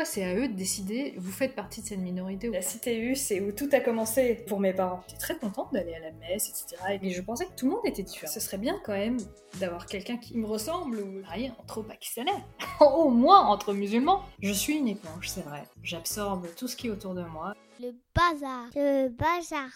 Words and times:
fois, 0.00 0.04
c'est 0.06 0.24
à 0.24 0.34
eux 0.34 0.48
de 0.48 0.54
décider, 0.54 1.14
vous 1.18 1.30
faites 1.30 1.54
partie 1.54 1.82
de 1.82 1.86
cette 1.86 1.98
minorité 1.98 2.48
ou 2.48 2.52
La 2.52 2.60
CTU, 2.60 3.14
c'est 3.16 3.40
où 3.40 3.52
tout 3.52 3.68
a 3.72 3.80
commencé 3.80 4.44
pour 4.46 4.58
mes 4.58 4.72
parents. 4.72 5.02
J'étais 5.08 5.20
très 5.20 5.36
contente 5.36 5.72
d'aller 5.72 5.94
à 5.94 6.00
la 6.00 6.12
messe, 6.12 6.48
etc. 6.48 6.98
Et 7.02 7.10
je 7.10 7.20
pensais 7.20 7.44
que 7.44 7.52
tout 7.54 7.66
le 7.66 7.72
monde 7.72 7.84
était 7.84 8.02
différent. 8.02 8.32
Ce 8.32 8.40
serait 8.40 8.56
bien 8.56 8.80
quand 8.84 8.92
même 8.92 9.18
d'avoir 9.58 9.84
quelqu'un 9.84 10.16
qui 10.16 10.38
me 10.38 10.46
ressemble 10.46 10.98
ou 11.00 11.20
rien 11.28 11.54
entre 11.58 11.82
pakistanais, 11.82 12.44
au 12.80 13.10
moins 13.10 13.40
entre 13.40 13.74
musulmans. 13.74 14.22
Je 14.40 14.52
suis 14.52 14.78
une 14.78 14.88
éponge, 14.88 15.28
c'est 15.28 15.44
vrai. 15.44 15.64
J'absorbe 15.82 16.46
tout 16.56 16.66
ce 16.66 16.76
qui 16.76 16.86
est 16.86 16.90
autour 16.90 17.14
de 17.14 17.22
moi. 17.22 17.54
Le 17.78 17.92
bazar. 18.14 18.70
Le 18.74 19.08
bazar. 19.08 19.68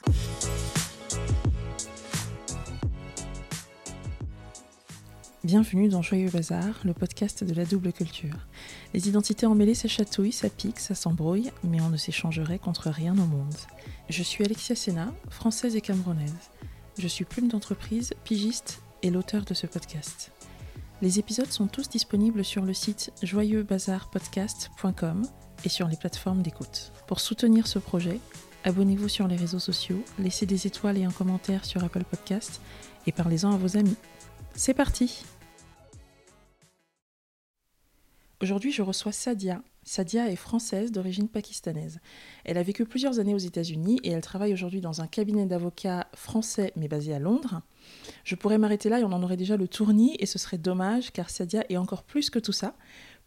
Bienvenue 5.45 5.89
dans 5.91 6.01
Joyeux 6.01 6.31
Bazar, 6.31 6.81
le 6.87 6.95
podcast 6.95 7.45
de 7.45 7.53
la 7.53 7.67
double 7.67 7.93
culture. 7.93 8.47
Les 8.95 9.11
identités 9.11 9.45
emmêlées, 9.45 9.75
ça 9.75 9.89
chatouille, 9.89 10.33
ça 10.33 10.49
pique, 10.49 10.81
ça 10.81 10.95
s'embrouille, 10.95 11.51
mais 11.63 11.83
on 11.83 11.91
ne 11.91 11.99
s'échangerait 11.99 12.59
contre 12.59 12.89
rien 12.89 13.13
au 13.13 13.27
monde. 13.27 13.55
Je 14.09 14.23
suis 14.23 14.43
Alexia 14.43 14.75
Sena, 14.75 15.13
française 15.29 15.77
et 15.77 15.83
camerounaise. 15.83 16.33
Je 16.99 17.07
suis 17.07 17.27
plume 17.27 17.49
d'entreprise, 17.49 18.15
pigiste 18.25 18.81
et 19.03 19.11
l'auteur 19.11 19.45
de 19.45 19.53
ce 19.53 19.67
podcast. 19.67 20.33
Les 21.03 21.19
épisodes 21.19 21.53
sont 21.53 21.67
tous 21.67 21.91
disponibles 21.91 22.43
sur 22.43 22.65
le 22.65 22.73
site 22.73 23.13
joyeuxbazarpodcast.com 23.23 25.27
et 25.67 25.69
sur 25.69 25.89
les 25.89 25.97
plateformes 25.97 26.41
d'écoute. 26.41 26.91
Pour 27.07 27.21
soutenir 27.21 27.67
ce 27.67 27.79
projet, 27.79 28.19
abonnez-vous 28.65 29.11
sur 29.11 29.29
les 29.29 29.37
réseaux 29.37 29.59
sociaux, 29.59 30.03
laissez 30.19 30.47
des 30.47 30.67
étoiles 30.67 30.97
et 30.97 31.05
un 31.05 31.11
commentaire 31.11 31.67
sur 31.67 31.85
Apple 31.85 32.05
Podcast 32.05 32.63
et 33.07 33.13
parlez-en 33.13 33.53
à 33.53 33.59
vos 33.59 33.77
amis. 33.77 33.99
C'est 34.57 34.73
parti 34.73 35.25
Aujourd'hui, 38.45 38.73
je 38.73 38.83
reçois 38.83 39.11
Sadia. 39.11 39.63
Sadia 39.85 40.31
est 40.31 40.37
française 40.37 40.93
d'origine 40.93 41.31
pakistanaise. 41.31 41.99
Elle 42.45 42.59
a 42.59 42.63
vécu 42.63 42.85
plusieurs 42.85 43.19
années 43.19 43.33
aux 43.33 43.39
États-Unis 43.39 44.01
et 44.05 44.11
elle 44.11 44.21
travaille 44.21 44.53
aujourd'hui 44.53 44.83
dans 44.83 45.01
un 45.01 45.07
cabinet 45.07 45.47
d'avocats 45.47 46.09
français 46.15 46.71
mais 46.77 46.87
basé 46.87 47.15
à 47.15 47.19
Londres. 47.19 47.63
Je 48.23 48.35
pourrais 48.35 48.59
m'arrêter 48.59 48.91
là 48.91 49.01
et 49.01 49.05
on 49.05 49.13
en 49.13 49.23
aurait 49.23 49.39
déjà 49.39 49.57
le 49.57 49.67
tournis 49.67 50.15
et 50.19 50.27
ce 50.27 50.39
serait 50.39 50.59
dommage 50.59 51.11
car 51.11 51.31
Sadia 51.31 51.65
est 51.71 51.79
encore 51.79 52.03
plus 52.03 52.29
que 52.29 52.39
tout 52.39 52.53
ça, 52.53 52.75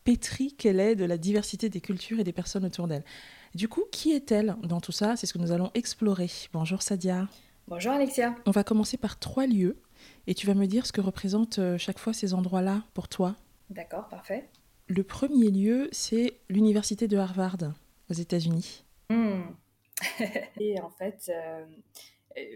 pétrie 0.03 0.53
qu'elle 0.53 0.79
est 0.79 0.93
de 0.93 1.05
la 1.05 1.17
diversité 1.17 1.67
des 1.67 1.81
cultures 1.81 2.19
et 2.19 2.23
des 2.23 2.31
personnes 2.31 2.65
autour 2.65 2.87
d'elle. 2.87 3.03
Du 3.55 3.67
coup, 3.67 3.85
qui 3.91 4.11
est-elle 4.11 4.55
dans 4.61 4.81
tout 4.81 4.91
ça? 4.91 5.15
C'est 5.15 5.25
ce 5.25 5.33
que 5.33 5.39
nous 5.39 5.51
allons 5.51 5.71
explorer. 5.73 6.29
Bonjour 6.53 6.83
Sadia. 6.83 7.27
Bonjour 7.67 7.91
Alexia. 7.91 8.35
On 8.45 8.51
va 8.51 8.63
commencer 8.63 8.97
par 8.97 9.17
trois 9.17 9.47
lieux 9.47 9.81
et 10.27 10.35
tu 10.35 10.45
vas 10.45 10.53
me 10.53 10.67
dire 10.67 10.85
ce 10.85 10.91
que 10.91 11.01
représentent 11.01 11.57
euh, 11.57 11.79
chaque 11.79 11.97
fois 11.97 12.13
ces 12.13 12.35
endroits-là 12.35 12.83
pour 12.93 13.07
toi. 13.07 13.35
D'accord, 13.71 14.07
parfait. 14.09 14.47
Le 14.87 15.03
premier 15.03 15.51
lieu, 15.51 15.89
c'est 15.91 16.39
l'université 16.49 17.07
de 17.07 17.17
Harvard 17.17 17.57
aux 18.09 18.13
États-Unis. 18.13 18.85
Hmm. 19.09 19.41
Et 20.59 20.79
en 20.79 20.89
fait, 20.89 21.29
euh, 21.29 21.65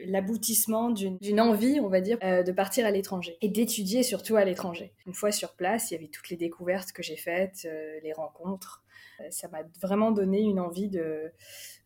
l'aboutissement 0.05 0.89
d'une 0.89 1.41
envie, 1.41 1.79
on 1.79 1.89
va 1.89 2.01
dire, 2.01 2.17
euh, 2.23 2.43
de 2.43 2.51
partir 2.51 2.85
à 2.85 2.91
l'étranger 2.91 3.37
et 3.41 3.49
d'étudier 3.49 4.03
surtout 4.03 4.35
à 4.35 4.45
l'étranger. 4.45 4.93
Une 5.05 5.13
fois 5.13 5.31
sur 5.31 5.53
place, 5.53 5.91
il 5.91 5.95
y 5.95 5.97
avait 5.97 6.07
toutes 6.07 6.29
les 6.29 6.37
découvertes 6.37 6.91
que 6.91 7.03
j'ai 7.03 7.17
faites, 7.17 7.65
euh, 7.65 7.99
les 8.03 8.13
rencontres. 8.13 8.83
Ça 9.29 9.47
m'a 9.49 9.59
vraiment 9.81 10.11
donné 10.11 10.41
une 10.41 10.59
envie 10.59 10.89
de, 10.89 11.31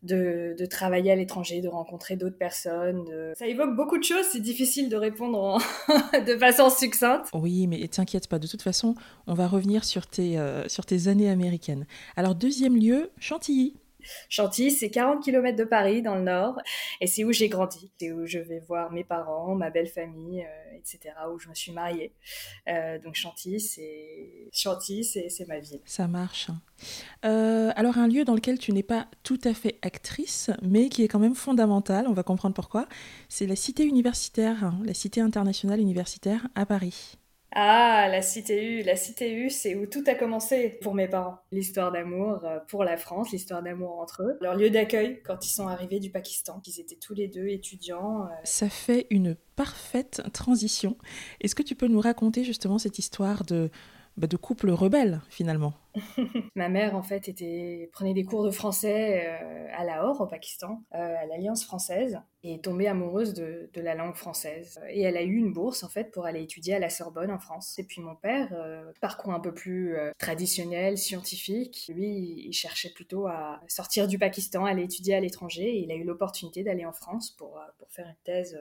de, 0.02 0.66
travailler 0.66 1.10
à 1.10 1.16
l'étranger, 1.16 1.60
de 1.60 1.68
rencontrer 1.68 2.16
d'autres 2.16 2.38
personnes. 2.38 3.04
Ça 3.36 3.46
évoque 3.46 3.76
beaucoup 3.76 3.98
de 3.98 4.04
choses, 4.04 4.26
c'est 4.32 4.40
difficile 4.40 4.88
de 4.88 4.96
répondre 4.96 5.58
de 6.26 6.36
façon 6.38 6.70
succincte. 6.70 7.28
Oui, 7.34 7.66
mais 7.66 7.86
t'inquiète 7.88 8.28
pas, 8.28 8.38
de 8.38 8.46
toute 8.46 8.62
façon, 8.62 8.94
on 9.26 9.34
va 9.34 9.46
revenir 9.46 9.84
sur 9.84 10.06
tes, 10.06 10.38
euh, 10.38 10.68
sur 10.68 10.86
tes 10.86 11.08
années 11.08 11.30
américaines. 11.30 11.86
Alors, 12.16 12.34
deuxième 12.34 12.76
lieu, 12.76 13.10
Chantilly. 13.18 13.74
Chantilly, 14.28 14.70
c'est 14.70 14.90
40 14.90 15.22
km 15.22 15.56
de 15.56 15.64
Paris, 15.64 16.02
dans 16.02 16.14
le 16.14 16.22
nord, 16.22 16.60
et 17.00 17.06
c'est 17.06 17.24
où 17.24 17.32
j'ai 17.32 17.48
grandi. 17.48 17.90
C'est 17.98 18.12
où 18.12 18.26
je 18.26 18.38
vais 18.38 18.60
voir 18.60 18.92
mes 18.92 19.04
parents, 19.04 19.54
ma 19.54 19.70
belle 19.70 19.88
famille, 19.88 20.42
euh, 20.42 20.76
etc., 20.76 21.14
où 21.32 21.38
je 21.38 21.48
me 21.48 21.54
suis 21.54 21.72
mariée. 21.72 22.12
Euh, 22.68 22.98
donc 22.98 23.14
Chantilly, 23.14 23.60
c'est 23.60 24.48
Chantilly, 24.52 25.04
c'est 25.04 25.48
ma 25.48 25.58
ville. 25.58 25.80
Ça 25.84 26.06
marche. 26.06 26.48
Euh, 27.24 27.72
alors 27.76 27.98
un 27.98 28.08
lieu 28.08 28.24
dans 28.24 28.34
lequel 28.34 28.58
tu 28.58 28.72
n'es 28.72 28.82
pas 28.82 29.06
tout 29.22 29.40
à 29.44 29.54
fait 29.54 29.78
actrice, 29.82 30.50
mais 30.62 30.88
qui 30.88 31.02
est 31.02 31.08
quand 31.08 31.18
même 31.18 31.34
fondamental, 31.34 32.06
on 32.08 32.12
va 32.12 32.22
comprendre 32.22 32.54
pourquoi, 32.54 32.86
c'est 33.28 33.46
la 33.46 33.56
cité 33.56 33.84
universitaire, 33.84 34.64
hein, 34.64 34.78
la 34.84 34.94
cité 34.94 35.20
internationale 35.20 35.80
universitaire 35.80 36.46
à 36.54 36.66
Paris. 36.66 37.16
Ah, 37.58 38.06
la 38.10 38.20
CTU, 38.20 38.82
la 38.82 38.96
CTU, 38.96 39.48
c'est 39.48 39.74
où 39.76 39.86
tout 39.86 40.04
a 40.08 40.14
commencé 40.14 40.78
pour 40.82 40.94
mes 40.94 41.08
parents. 41.08 41.38
L'histoire 41.52 41.90
d'amour 41.90 42.44
euh, 42.44 42.58
pour 42.68 42.84
la 42.84 42.98
France, 42.98 43.30
l'histoire 43.32 43.62
d'amour 43.62 43.98
entre 43.98 44.24
eux. 44.24 44.36
Leur 44.42 44.56
lieu 44.56 44.68
d'accueil 44.68 45.22
quand 45.24 45.42
ils 45.46 45.48
sont 45.48 45.66
arrivés 45.66 45.98
du 45.98 46.10
Pakistan. 46.10 46.60
Ils 46.66 46.80
étaient 46.80 46.98
tous 47.00 47.14
les 47.14 47.28
deux 47.28 47.46
étudiants. 47.46 48.26
Euh. 48.26 48.34
Ça 48.44 48.68
fait 48.68 49.06
une 49.08 49.36
parfaite 49.56 50.22
transition. 50.34 50.98
Est-ce 51.40 51.54
que 51.54 51.62
tu 51.62 51.74
peux 51.74 51.88
nous 51.88 52.00
raconter 52.00 52.44
justement 52.44 52.76
cette 52.76 52.98
histoire 52.98 53.42
de 53.46 53.70
bah, 54.16 54.26
de 54.26 54.36
couple 54.36 54.70
rebelle 54.70 55.20
finalement. 55.28 55.74
Ma 56.54 56.68
mère 56.68 56.94
en 56.96 57.02
fait 57.02 57.30
prenait 57.92 58.14
des 58.14 58.24
cours 58.24 58.44
de 58.44 58.50
français 58.50 59.26
euh, 59.26 59.68
à 59.76 59.84
Lahore 59.84 60.22
au 60.22 60.26
Pakistan, 60.26 60.82
euh, 60.94 60.98
à 60.98 61.26
l'Alliance 61.26 61.64
française, 61.64 62.18
et 62.42 62.54
est 62.54 62.64
tombée 62.64 62.88
amoureuse 62.88 63.34
de, 63.34 63.68
la 63.74 63.94
langue 63.94 64.14
française. 64.14 64.80
Et 64.88 65.02
elle 65.02 65.18
a 65.18 65.22
eu 65.22 65.34
une 65.34 65.52
bourse 65.52 65.84
en 65.84 65.88
fait 65.88 66.10
pour 66.12 66.24
aller 66.24 66.42
étudier 66.42 66.74
à 66.74 66.78
la 66.78 66.88
Sorbonne 66.88 67.30
en 67.30 67.38
France. 67.38 67.78
Et 67.78 67.84
puis 67.84 68.00
mon 68.00 68.14
père, 68.14 68.48
euh, 68.52 68.90
parcours 69.02 69.32
un 69.32 69.40
peu 69.40 69.52
plus 69.52 69.96
traditionnel, 70.18 70.96
scientifique, 70.96 71.90
lui 71.94 72.46
il 72.46 72.52
cherchait 72.52 72.90
plutôt 72.90 73.26
à 73.26 73.60
sortir 73.68 74.08
du 74.08 74.18
Pakistan, 74.18 74.64
aller 74.64 74.84
étudier 74.84 75.14
à 75.14 75.20
l'étranger. 75.20 75.76
Et 75.76 75.82
il 75.82 75.90
a 75.90 75.94
eu 75.94 76.04
l'opportunité 76.04 76.62
d'aller 76.62 76.86
en 76.86 76.92
France 76.92 77.30
pour, 77.32 77.60
pour 77.78 77.90
faire 77.90 78.06
une 78.06 78.16
thèse 78.24 78.58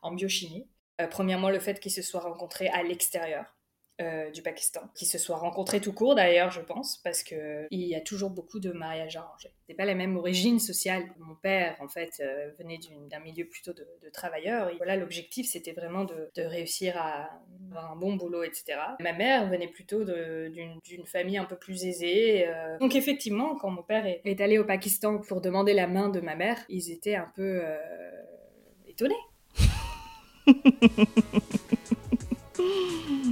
en 0.00 0.12
biochimie. 0.12 0.66
premièrement 1.10 1.50
le 1.50 1.58
fait 1.58 1.80
qu'ils 1.80 1.92
se 1.92 2.02
soient 2.02 2.20
rencontrés 2.20 2.68
à 2.68 2.82
l'extérieur 2.82 3.55
euh, 4.02 4.30
du 4.30 4.42
Pakistan, 4.42 4.82
qui 4.94 5.06
se 5.06 5.16
soient 5.16 5.38
rencontrés 5.38 5.80
tout 5.80 5.94
court 5.94 6.14
d'ailleurs, 6.14 6.50
je 6.50 6.60
pense, 6.60 6.98
parce 6.98 7.22
que 7.22 7.66
il 7.70 7.80
y 7.80 7.94
a 7.94 8.00
toujours 8.02 8.28
beaucoup 8.28 8.60
de 8.60 8.70
mariages 8.70 9.16
arrangés. 9.16 9.54
C'est 9.66 9.74
pas 9.74 9.86
la 9.86 9.94
même 9.94 10.18
origine 10.18 10.58
sociale. 10.58 11.04
Mon 11.18 11.34
père, 11.34 11.76
en 11.80 11.88
fait, 11.88 12.20
euh, 12.20 12.50
venait 12.58 12.78
d'un 13.08 13.20
milieu 13.20 13.46
plutôt 13.46 13.72
de, 13.72 13.86
travailleurs. 14.12 14.68
Et 14.68 14.76
voilà, 14.76 14.96
l'objectif, 14.96 15.48
c'était 15.50 15.72
vraiment 15.72 16.04
de, 16.04 16.28
réussir 16.36 16.98
à 16.98 17.30
avoir 17.70 17.92
un 17.92 17.96
bon 17.96 18.16
boulot, 18.16 18.42
etc. 18.42 18.74
Ma 19.00 19.14
mère 19.14 19.48
venait 19.48 19.68
plutôt 19.68 20.04
d'une 20.04 21.06
famille 21.06 21.38
un 21.38 21.46
peu 21.46 21.56
plus 21.56 21.86
aisée. 21.86 22.46
Euh. 22.46 22.76
Donc 22.78 22.96
effectivement, 22.96 23.56
quand 23.56 23.70
mon 23.70 23.82
père 23.82 24.04
est, 24.04 24.20
est, 24.26 24.42
allé 24.42 24.58
au 24.58 24.64
Pakistan 24.64 25.18
pour 25.18 25.40
demander 25.40 25.72
la 25.72 25.86
main 25.86 26.10
de 26.10 26.20
ma 26.20 26.36
mère, 26.36 26.58
ils 26.68 26.90
étaient 26.90 27.16
un 27.16 27.32
peu 27.34 27.62
étonnés. 28.86 29.14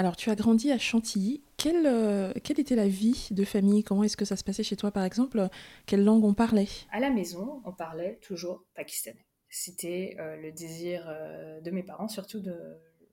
Alors, 0.00 0.16
tu 0.16 0.30
as 0.30 0.34
grandi 0.34 0.72
à 0.72 0.78
Chantilly. 0.78 1.42
Quelle, 1.58 1.84
euh, 1.84 2.32
était 2.32 2.74
la 2.74 2.88
vie 2.88 3.28
de 3.32 3.44
famille? 3.44 3.84
Comment 3.84 4.02
est-ce 4.02 4.16
que 4.16 4.24
ça 4.24 4.34
se 4.34 4.42
passait 4.42 4.62
chez 4.62 4.74
toi, 4.74 4.90
par 4.90 5.04
exemple? 5.04 5.46
Quelle 5.84 6.04
langue 6.04 6.24
on 6.24 6.32
parlait? 6.32 6.68
À 6.90 7.00
la 7.00 7.10
maison, 7.10 7.60
on 7.66 7.72
parlait 7.72 8.18
toujours 8.22 8.64
pakistanais. 8.74 9.26
C'était 9.50 10.16
euh, 10.18 10.36
le 10.36 10.52
désir 10.52 11.04
euh, 11.06 11.60
de 11.60 11.70
mes 11.70 11.82
parents, 11.82 12.08
surtout 12.08 12.40
de... 12.40 12.56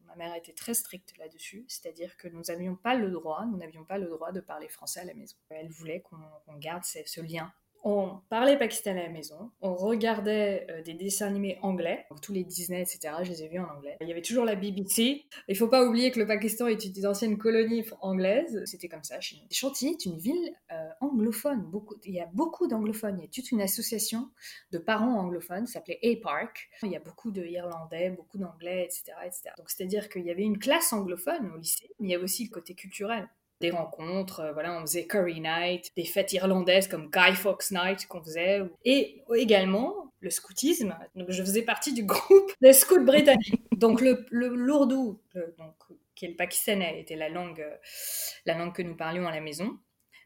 Ma 0.05 0.15
mère 0.15 0.33
était 0.33 0.53
très 0.53 0.73
stricte 0.73 1.13
là-dessus, 1.19 1.65
c'est-à-dire 1.67 2.15
que 2.15 2.29
nous 2.29 2.43
n'avions 2.47 2.77
pas 2.77 2.95
le 2.95 3.11
droit, 3.11 3.45
nous 3.45 3.57
n'avions 3.57 3.83
pas 3.83 3.97
le 3.97 4.07
droit 4.07 4.31
de 4.31 4.39
parler 4.39 4.69
français 4.69 5.01
à 5.01 5.03
la 5.03 5.13
maison. 5.13 5.35
Elle 5.49 5.67
voulait 5.67 5.99
qu'on 5.99 6.55
garde 6.57 6.85
ce 6.85 7.19
lien 7.19 7.51
on 7.83 8.19
parlait 8.29 8.57
pakistanais 8.57 9.01
à 9.01 9.07
la 9.07 9.13
maison, 9.13 9.51
on 9.61 9.75
regardait 9.75 10.67
euh, 10.69 10.81
des 10.81 10.93
dessins 10.93 11.27
animés 11.27 11.57
anglais, 11.61 12.05
tous 12.21 12.33
les 12.33 12.43
Disney, 12.43 12.81
etc. 12.81 13.15
Je 13.23 13.29
les 13.29 13.43
ai 13.43 13.47
vus 13.47 13.59
en 13.59 13.69
anglais. 13.69 13.97
Il 14.01 14.07
y 14.07 14.11
avait 14.11 14.21
toujours 14.21 14.45
la 14.45 14.55
BBC. 14.55 15.25
Il 15.47 15.55
faut 15.55 15.67
pas 15.67 15.85
oublier 15.85 16.11
que 16.11 16.19
le 16.19 16.25
Pakistan 16.25 16.67
est 16.67 16.83
une 16.83 17.05
ancienne 17.05 17.37
colonie 17.37 17.85
anglaise. 18.01 18.61
C'était 18.65 18.89
comme 18.89 19.03
ça 19.03 19.19
chez 19.19 19.37
nous. 19.37 19.43
Chantilly 19.51 19.91
est 19.91 20.05
une 20.05 20.17
ville 20.17 20.55
euh, 20.71 20.89
anglophone. 21.01 21.71
Il 22.03 22.13
y 22.13 22.19
a 22.19 22.27
beaucoup 22.33 22.67
d'anglophones. 22.67 23.17
Il 23.19 23.23
y 23.23 23.25
a 23.25 23.29
toute 23.29 23.51
une 23.51 23.61
association 23.61 24.29
de 24.71 24.77
parents 24.77 25.19
anglophones, 25.19 25.67
ça 25.67 25.73
s'appelait 25.73 25.99
A-Park. 26.03 26.69
Il 26.83 26.91
y 26.91 26.95
a 26.95 26.99
beaucoup 26.99 27.31
de 27.31 27.43
Irlandais, 27.43 28.09
beaucoup 28.09 28.37
d'Anglais, 28.37 28.85
etc., 28.85 29.17
etc. 29.25 29.49
Donc 29.57 29.69
c'est-à-dire 29.69 30.09
qu'il 30.09 30.25
y 30.25 30.31
avait 30.31 30.43
une 30.43 30.59
classe 30.59 30.93
anglophone 30.93 31.51
au 31.53 31.57
lycée, 31.57 31.89
mais 31.99 32.09
il 32.09 32.11
y 32.11 32.15
avait 32.15 32.23
aussi 32.23 32.45
le 32.45 32.49
côté 32.49 32.73
culturel 32.73 33.27
des 33.59 33.71
rencontres, 33.71 34.41
euh, 34.41 34.53
voilà, 34.53 34.77
on 34.77 34.81
faisait 34.81 35.05
Curry 35.05 35.41
Night, 35.41 35.91
des 35.95 36.05
fêtes 36.05 36.33
irlandaises 36.33 36.87
comme 36.87 37.09
Guy 37.09 37.35
Fawkes 37.35 37.71
Night 37.71 38.07
qu'on 38.07 38.23
faisait, 38.23 38.61
et 38.85 39.21
également 39.35 40.11
le 40.19 40.29
scoutisme. 40.29 40.95
Donc 41.15 41.31
je 41.31 41.41
faisais 41.41 41.63
partie 41.63 41.93
du 41.93 42.03
groupe 42.05 42.51
des 42.61 42.73
scouts 42.73 43.03
britanniques. 43.03 43.63
Donc 43.75 44.01
le, 44.01 44.25
le 44.29 44.49
lourdou, 44.49 45.19
donc, 45.57 45.75
qui 46.15 46.25
est 46.25 46.29
le 46.29 46.35
pakistanais, 46.35 46.99
était 46.99 47.15
la 47.15 47.29
langue, 47.29 47.65
la 48.45 48.57
langue 48.57 48.73
que 48.73 48.81
nous 48.81 48.95
parlions 48.95 49.27
à 49.27 49.31
la 49.31 49.41
maison. 49.41 49.77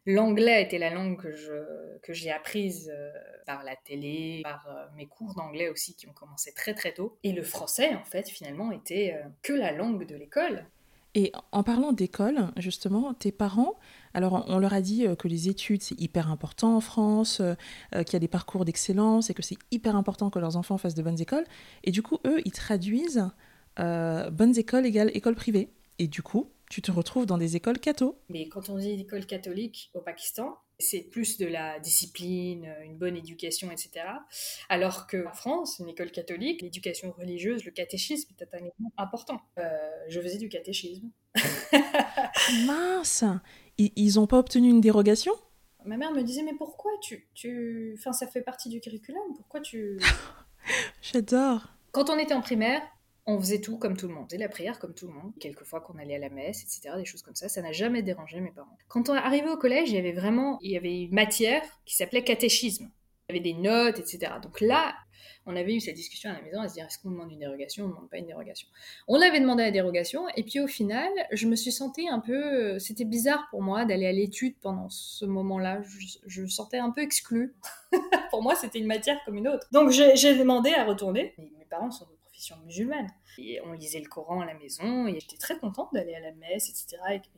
L'anglais 0.07 0.63
était 0.63 0.79
la 0.79 0.89
langue 0.89 1.21
que, 1.21 1.31
je, 1.31 1.99
que 2.01 2.11
j'ai 2.11 2.31
apprise 2.31 2.91
euh, 2.91 3.11
par 3.45 3.63
la 3.63 3.75
télé, 3.75 4.41
par 4.43 4.67
euh, 4.67 4.87
mes 4.95 5.05
cours 5.05 5.35
d'anglais 5.35 5.69
aussi 5.69 5.95
qui 5.95 6.07
ont 6.07 6.13
commencé 6.13 6.53
très 6.53 6.73
très 6.73 6.91
tôt. 6.91 7.19
Et 7.23 7.31
le 7.33 7.43
français, 7.43 7.93
en 7.93 8.03
fait, 8.03 8.27
finalement, 8.27 8.71
était 8.71 9.15
que 9.43 9.53
la 9.53 9.71
langue 9.71 10.07
de 10.07 10.15
l'école. 10.15 10.65
Et 11.13 11.33
en 11.51 11.63
parlant 11.63 11.91
d'école, 11.91 12.51
justement, 12.55 13.13
tes 13.13 13.31
parents, 13.31 13.75
alors 14.13 14.45
on 14.47 14.59
leur 14.59 14.73
a 14.73 14.81
dit 14.81 15.05
euh, 15.05 15.15
que 15.15 15.27
les 15.27 15.49
études, 15.49 15.81
c'est 15.81 15.99
hyper 15.99 16.31
important 16.31 16.75
en 16.77 16.81
France, 16.81 17.41
euh, 17.41 17.55
euh, 17.95 18.03
qu'il 18.03 18.13
y 18.13 18.15
a 18.15 18.19
des 18.19 18.29
parcours 18.29 18.63
d'excellence 18.63 19.29
et 19.29 19.33
que 19.33 19.43
c'est 19.43 19.57
hyper 19.71 19.95
important 19.95 20.29
que 20.29 20.39
leurs 20.39 20.55
enfants 20.55 20.77
fassent 20.77 20.95
de 20.95 21.03
bonnes 21.03 21.19
écoles. 21.19 21.45
Et 21.83 21.91
du 21.91 22.01
coup, 22.01 22.17
eux, 22.25 22.41
ils 22.45 22.51
traduisent 22.51 23.29
bonnes 23.77 24.57
écoles 24.57 24.85
égale 24.85 25.09
école 25.15 25.33
privée. 25.33 25.69
Et 25.97 26.07
du 26.07 26.21
coup, 26.21 26.49
tu 26.69 26.81
te 26.81 26.91
retrouves 26.91 27.25
dans 27.25 27.37
des 27.37 27.55
écoles 27.55 27.79
catho. 27.79 28.17
Mais 28.29 28.47
quand 28.47 28.69
on 28.69 28.77
dit 28.77 28.91
école 28.91 29.25
catholique 29.25 29.91
au 29.93 30.01
Pakistan, 30.01 30.57
c'est 30.81 31.01
plus 31.01 31.37
de 31.37 31.45
la 31.45 31.79
discipline, 31.79 32.67
une 32.83 32.97
bonne 32.97 33.15
éducation, 33.15 33.71
etc. 33.71 34.05
Alors 34.69 35.07
qu'en 35.07 35.33
France, 35.33 35.79
une 35.79 35.89
école 35.89 36.11
catholique, 36.11 36.61
l'éducation 36.61 37.11
religieuse, 37.17 37.63
le 37.63 37.71
catéchisme 37.71 38.33
est 38.39 38.53
un 38.53 38.57
élément 38.57 38.91
important. 38.97 39.39
je 40.09 40.19
faisais 40.19 40.37
du 40.37 40.49
catéchisme. 40.49 41.09
Mince 42.65 43.23
ils 43.95 44.15
n'ont 44.15 44.27
pas 44.27 44.37
obtenu 44.37 44.69
une 44.69 44.81
dérogation? 44.81 45.33
Ma 45.85 45.97
mère 45.97 46.11
me 46.11 46.21
disait, 46.21 46.43
mais 46.43 46.53
pourquoi 46.53 46.91
tu... 47.01 47.27
tu... 47.33 47.95
Enfin, 47.97 48.13
ça 48.13 48.27
fait 48.27 48.41
partie 48.41 48.69
du 48.69 48.79
curriculum, 48.79 49.23
pourquoi 49.35 49.61
tu... 49.61 49.99
J'adore. 51.01 51.69
Quand 51.91 52.09
on 52.09 52.19
était 52.19 52.33
en 52.33 52.41
primaire, 52.41 52.81
on 53.31 53.39
faisait 53.39 53.61
tout 53.61 53.77
comme 53.77 53.97
tout 53.97 54.07
le 54.07 54.13
monde. 54.13 54.23
On 54.25 54.27
faisait 54.27 54.37
la 54.37 54.49
prière 54.49 54.79
comme 54.79 54.93
tout 54.93 55.07
le 55.07 55.13
monde. 55.13 55.31
Quelquefois 55.39 55.81
qu'on 55.81 55.97
allait 55.97 56.15
à 56.15 56.19
la 56.19 56.29
messe, 56.29 56.63
etc. 56.63 56.95
Des 56.97 57.05
choses 57.05 57.21
comme 57.21 57.35
ça. 57.35 57.49
Ça 57.49 57.61
n'a 57.61 57.71
jamais 57.71 58.01
dérangé 58.01 58.39
mes 58.39 58.51
parents. 58.51 58.77
Quand 58.87 59.09
on 59.09 59.15
est 59.15 59.17
arrivé 59.17 59.47
au 59.49 59.57
collège, 59.57 59.89
il 59.89 59.95
y 59.95 59.99
avait 59.99 60.11
vraiment... 60.11 60.59
Il 60.61 60.71
y 60.71 60.77
avait 60.77 61.03
une 61.03 61.13
matière 61.13 61.61
qui 61.85 61.95
s'appelait 61.95 62.23
catéchisme. 62.23 62.91
Il 63.29 63.35
y 63.35 63.39
avait 63.39 63.53
des 63.53 63.59
notes, 63.59 63.99
etc. 63.99 64.33
Donc 64.41 64.61
là, 64.61 64.93
on 65.45 65.55
avait 65.55 65.75
eu 65.75 65.79
cette 65.79 65.95
discussion 65.95 66.29
à 66.29 66.33
la 66.33 66.41
maison 66.41 66.61
à 66.61 66.67
se 66.67 66.75
dire 66.75 66.85
est-ce 66.85 66.99
qu'on 66.99 67.11
demande 67.11 67.31
une 67.31 67.39
dérogation, 67.39 67.85
on 67.85 67.87
ne 67.87 67.93
demande 67.93 68.09
pas 68.09 68.17
une 68.17 68.27
dérogation? 68.27 68.67
On 69.07 69.19
avait 69.21 69.39
demandé 69.39 69.63
la 69.63 69.71
dérogation 69.71 70.27
et 70.35 70.43
puis 70.43 70.59
au 70.59 70.67
final, 70.67 71.09
je 71.31 71.47
me 71.47 71.55
suis 71.55 71.71
sentie 71.71 72.07
un 72.07 72.19
peu, 72.19 72.77
c'était 72.79 73.05
bizarre 73.05 73.47
pour 73.49 73.61
moi 73.61 73.85
d'aller 73.85 74.05
à 74.05 74.11
l'étude 74.11 74.55
pendant 74.61 74.89
ce 74.89 75.25
moment-là. 75.25 75.81
Je, 76.27 76.41
me 76.41 76.47
sentais 76.47 76.77
un 76.77 76.91
peu 76.91 77.01
exclue. 77.01 77.55
pour 78.29 78.43
moi, 78.43 78.55
c'était 78.55 78.79
une 78.79 78.87
matière 78.87 79.19
comme 79.25 79.37
une 79.37 79.47
autre. 79.47 79.67
Donc 79.71 79.89
j'ai 79.91 80.37
demandé 80.37 80.73
à 80.73 80.83
retourner. 80.85 81.33
mes 81.37 81.65
parents 81.69 81.91
sont 81.91 82.05
musulmane. 82.65 83.07
Et 83.37 83.59
on 83.61 83.73
lisait 83.73 83.99
le 83.99 84.09
Coran 84.09 84.41
à 84.41 84.45
la 84.45 84.53
maison 84.53 85.07
et 85.07 85.19
j'étais 85.19 85.37
très 85.37 85.57
contente 85.57 85.89
d'aller 85.93 86.15
à 86.15 86.19
la 86.19 86.31
messe, 86.33 86.69
etc. 86.69 87.01
avec 87.05 87.29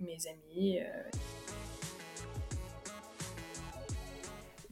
mes, 0.00 0.18
amis. 0.28 0.80
Euh. 0.80 1.02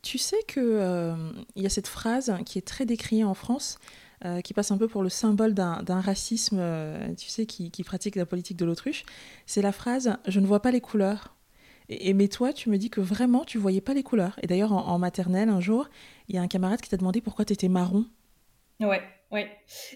Tu 0.03 0.19
sais 0.19 0.43
qu'il 0.49 0.63
euh, 0.65 1.15
y 1.55 1.67
a 1.67 1.69
cette 1.69 1.87
phrase 1.87 2.35
qui 2.45 2.59
est 2.59 2.67
très 2.67 2.85
décriée 2.85 3.23
en 3.23 3.35
France, 3.35 3.79
euh, 4.25 4.41
qui 4.41 4.55
passe 4.55 4.73
un 4.73 4.77
peu 4.77 4.89
pour 4.89 5.05
le 5.05 5.09
symbole 5.09 5.55
d'un 5.55 6.01
racisme, 6.01 6.59
euh, 6.59 7.15
tu 7.15 7.29
sais, 7.29 7.47
qui, 7.47 7.71
pratique 7.85 8.17
la 8.17 8.27
politique 8.27 8.57
de 8.57 8.65
l'autruche. 8.65 9.05
C'est 9.47 9.63
la 9.63 9.71
phrase 9.71 10.17
Je 10.27 10.41
ne 10.41 10.47
vois 10.47 10.63
pas 10.63 10.73
les 10.73 10.81
couleurs. 10.81 11.37
Et, 11.89 12.13
mais 12.13 12.27
toi, 12.27 12.53
tu 12.53 12.71
me 12.71 12.77
dis 12.77 12.91
que 12.91 13.01
vraiment, 13.01 13.45
tu 13.45 13.59
voyais 13.59 13.81
pas 13.81 13.95
les 13.95 14.03
couleurs. 14.03 14.37
Et 14.43 14.49
d'ailleurs, 14.49 14.73
en, 14.73 14.87
en, 14.89 14.99
maternelle, 14.99 15.49
un 15.49 15.61
jour, 15.61 15.89
il 16.29 16.35
y 16.35 16.39
a 16.39 16.43
un 16.43 16.49
camarade 16.49 16.81
qui 16.81 16.89
t'a 16.89 16.97
demandé 16.97 17.21
pourquoi 17.21 17.45
tu 17.45 17.53
étais 17.53 17.69
marron. 17.69 18.05
Ouais. 18.81 19.03
Oui, 19.31 19.43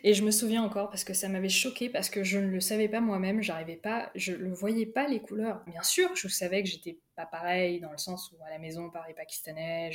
et 0.05 0.15
je 0.15 0.23
me 0.23 0.31
souviens 0.31 0.63
encore 0.63 0.91
parce 0.91 1.03
que 1.03 1.13
ça 1.13 1.29
m'avait 1.29 1.49
choqué 1.49 1.89
parce 1.89 2.09
que 2.09 2.23
je 2.23 2.39
ne 2.39 2.47
le 2.47 2.61
savais 2.61 2.89
pas 2.89 3.01
moi-même, 3.01 3.43
j'arrivais 3.43 3.77
pas, 3.77 4.13
je 4.15 4.33
ne 4.33 4.55
voyais 4.55 4.87
pas 4.87 5.09
les 5.09 5.21
couleurs. 5.21 5.65
Bien 5.67 5.83
sûr, 5.83 6.15
je 6.15 6.29
savais 6.29 6.63
que 6.63 6.69
j'étais 6.69 7.01
pas 7.17 7.27
pareil 7.27 7.81
dans 7.81 7.91
le 7.91 7.99
sens 7.99 8.31
où 8.31 8.37
à 8.45 8.51
la 8.51 8.61
maison 8.61 8.85
on 8.85 8.91
parlait 8.91 9.15
pakistanais, 9.15 9.91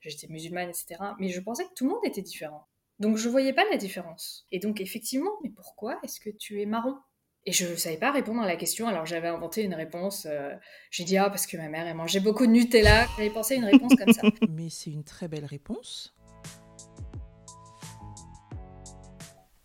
j'étais 0.00 0.28
musulmane, 0.28 0.68
etc. 0.68 0.96
Mais 1.18 1.30
je 1.30 1.40
pensais 1.40 1.64
que 1.64 1.74
tout 1.74 1.84
le 1.84 1.90
monde 1.90 2.04
était 2.04 2.22
différent. 2.22 2.68
Donc 3.00 3.16
je 3.16 3.28
voyais 3.28 3.52
pas 3.52 3.64
la 3.70 3.76
différence. 3.76 4.46
Et 4.52 4.60
donc 4.60 4.80
effectivement, 4.80 5.32
mais 5.42 5.50
pourquoi 5.50 5.98
est-ce 6.04 6.20
que 6.20 6.30
tu 6.30 6.62
es 6.62 6.66
marron? 6.66 6.96
Et 7.44 7.52
je 7.52 7.66
ne 7.66 7.76
savais 7.76 7.96
pas 7.96 8.10
répondre 8.10 8.42
à 8.42 8.46
la 8.46 8.56
question, 8.56 8.88
alors 8.88 9.06
j'avais 9.06 9.28
inventé 9.28 9.62
une 9.62 9.74
réponse. 9.74 10.26
Euh, 10.28 10.52
j'ai 10.90 11.04
dit, 11.04 11.16
ah, 11.16 11.30
parce 11.30 11.46
que 11.46 11.56
ma 11.56 11.68
mère, 11.68 11.86
elle 11.86 11.94
mangeait 11.94 12.18
beaucoup 12.18 12.44
de 12.44 12.50
Nutella. 12.50 13.06
J'avais 13.16 13.30
pensé 13.30 13.54
à 13.54 13.58
une 13.58 13.64
réponse 13.64 13.94
comme 13.94 14.12
ça. 14.12 14.22
Mais 14.50 14.68
c'est 14.68 14.90
une 14.90 15.04
très 15.04 15.28
belle 15.28 15.44
réponse. 15.44 16.15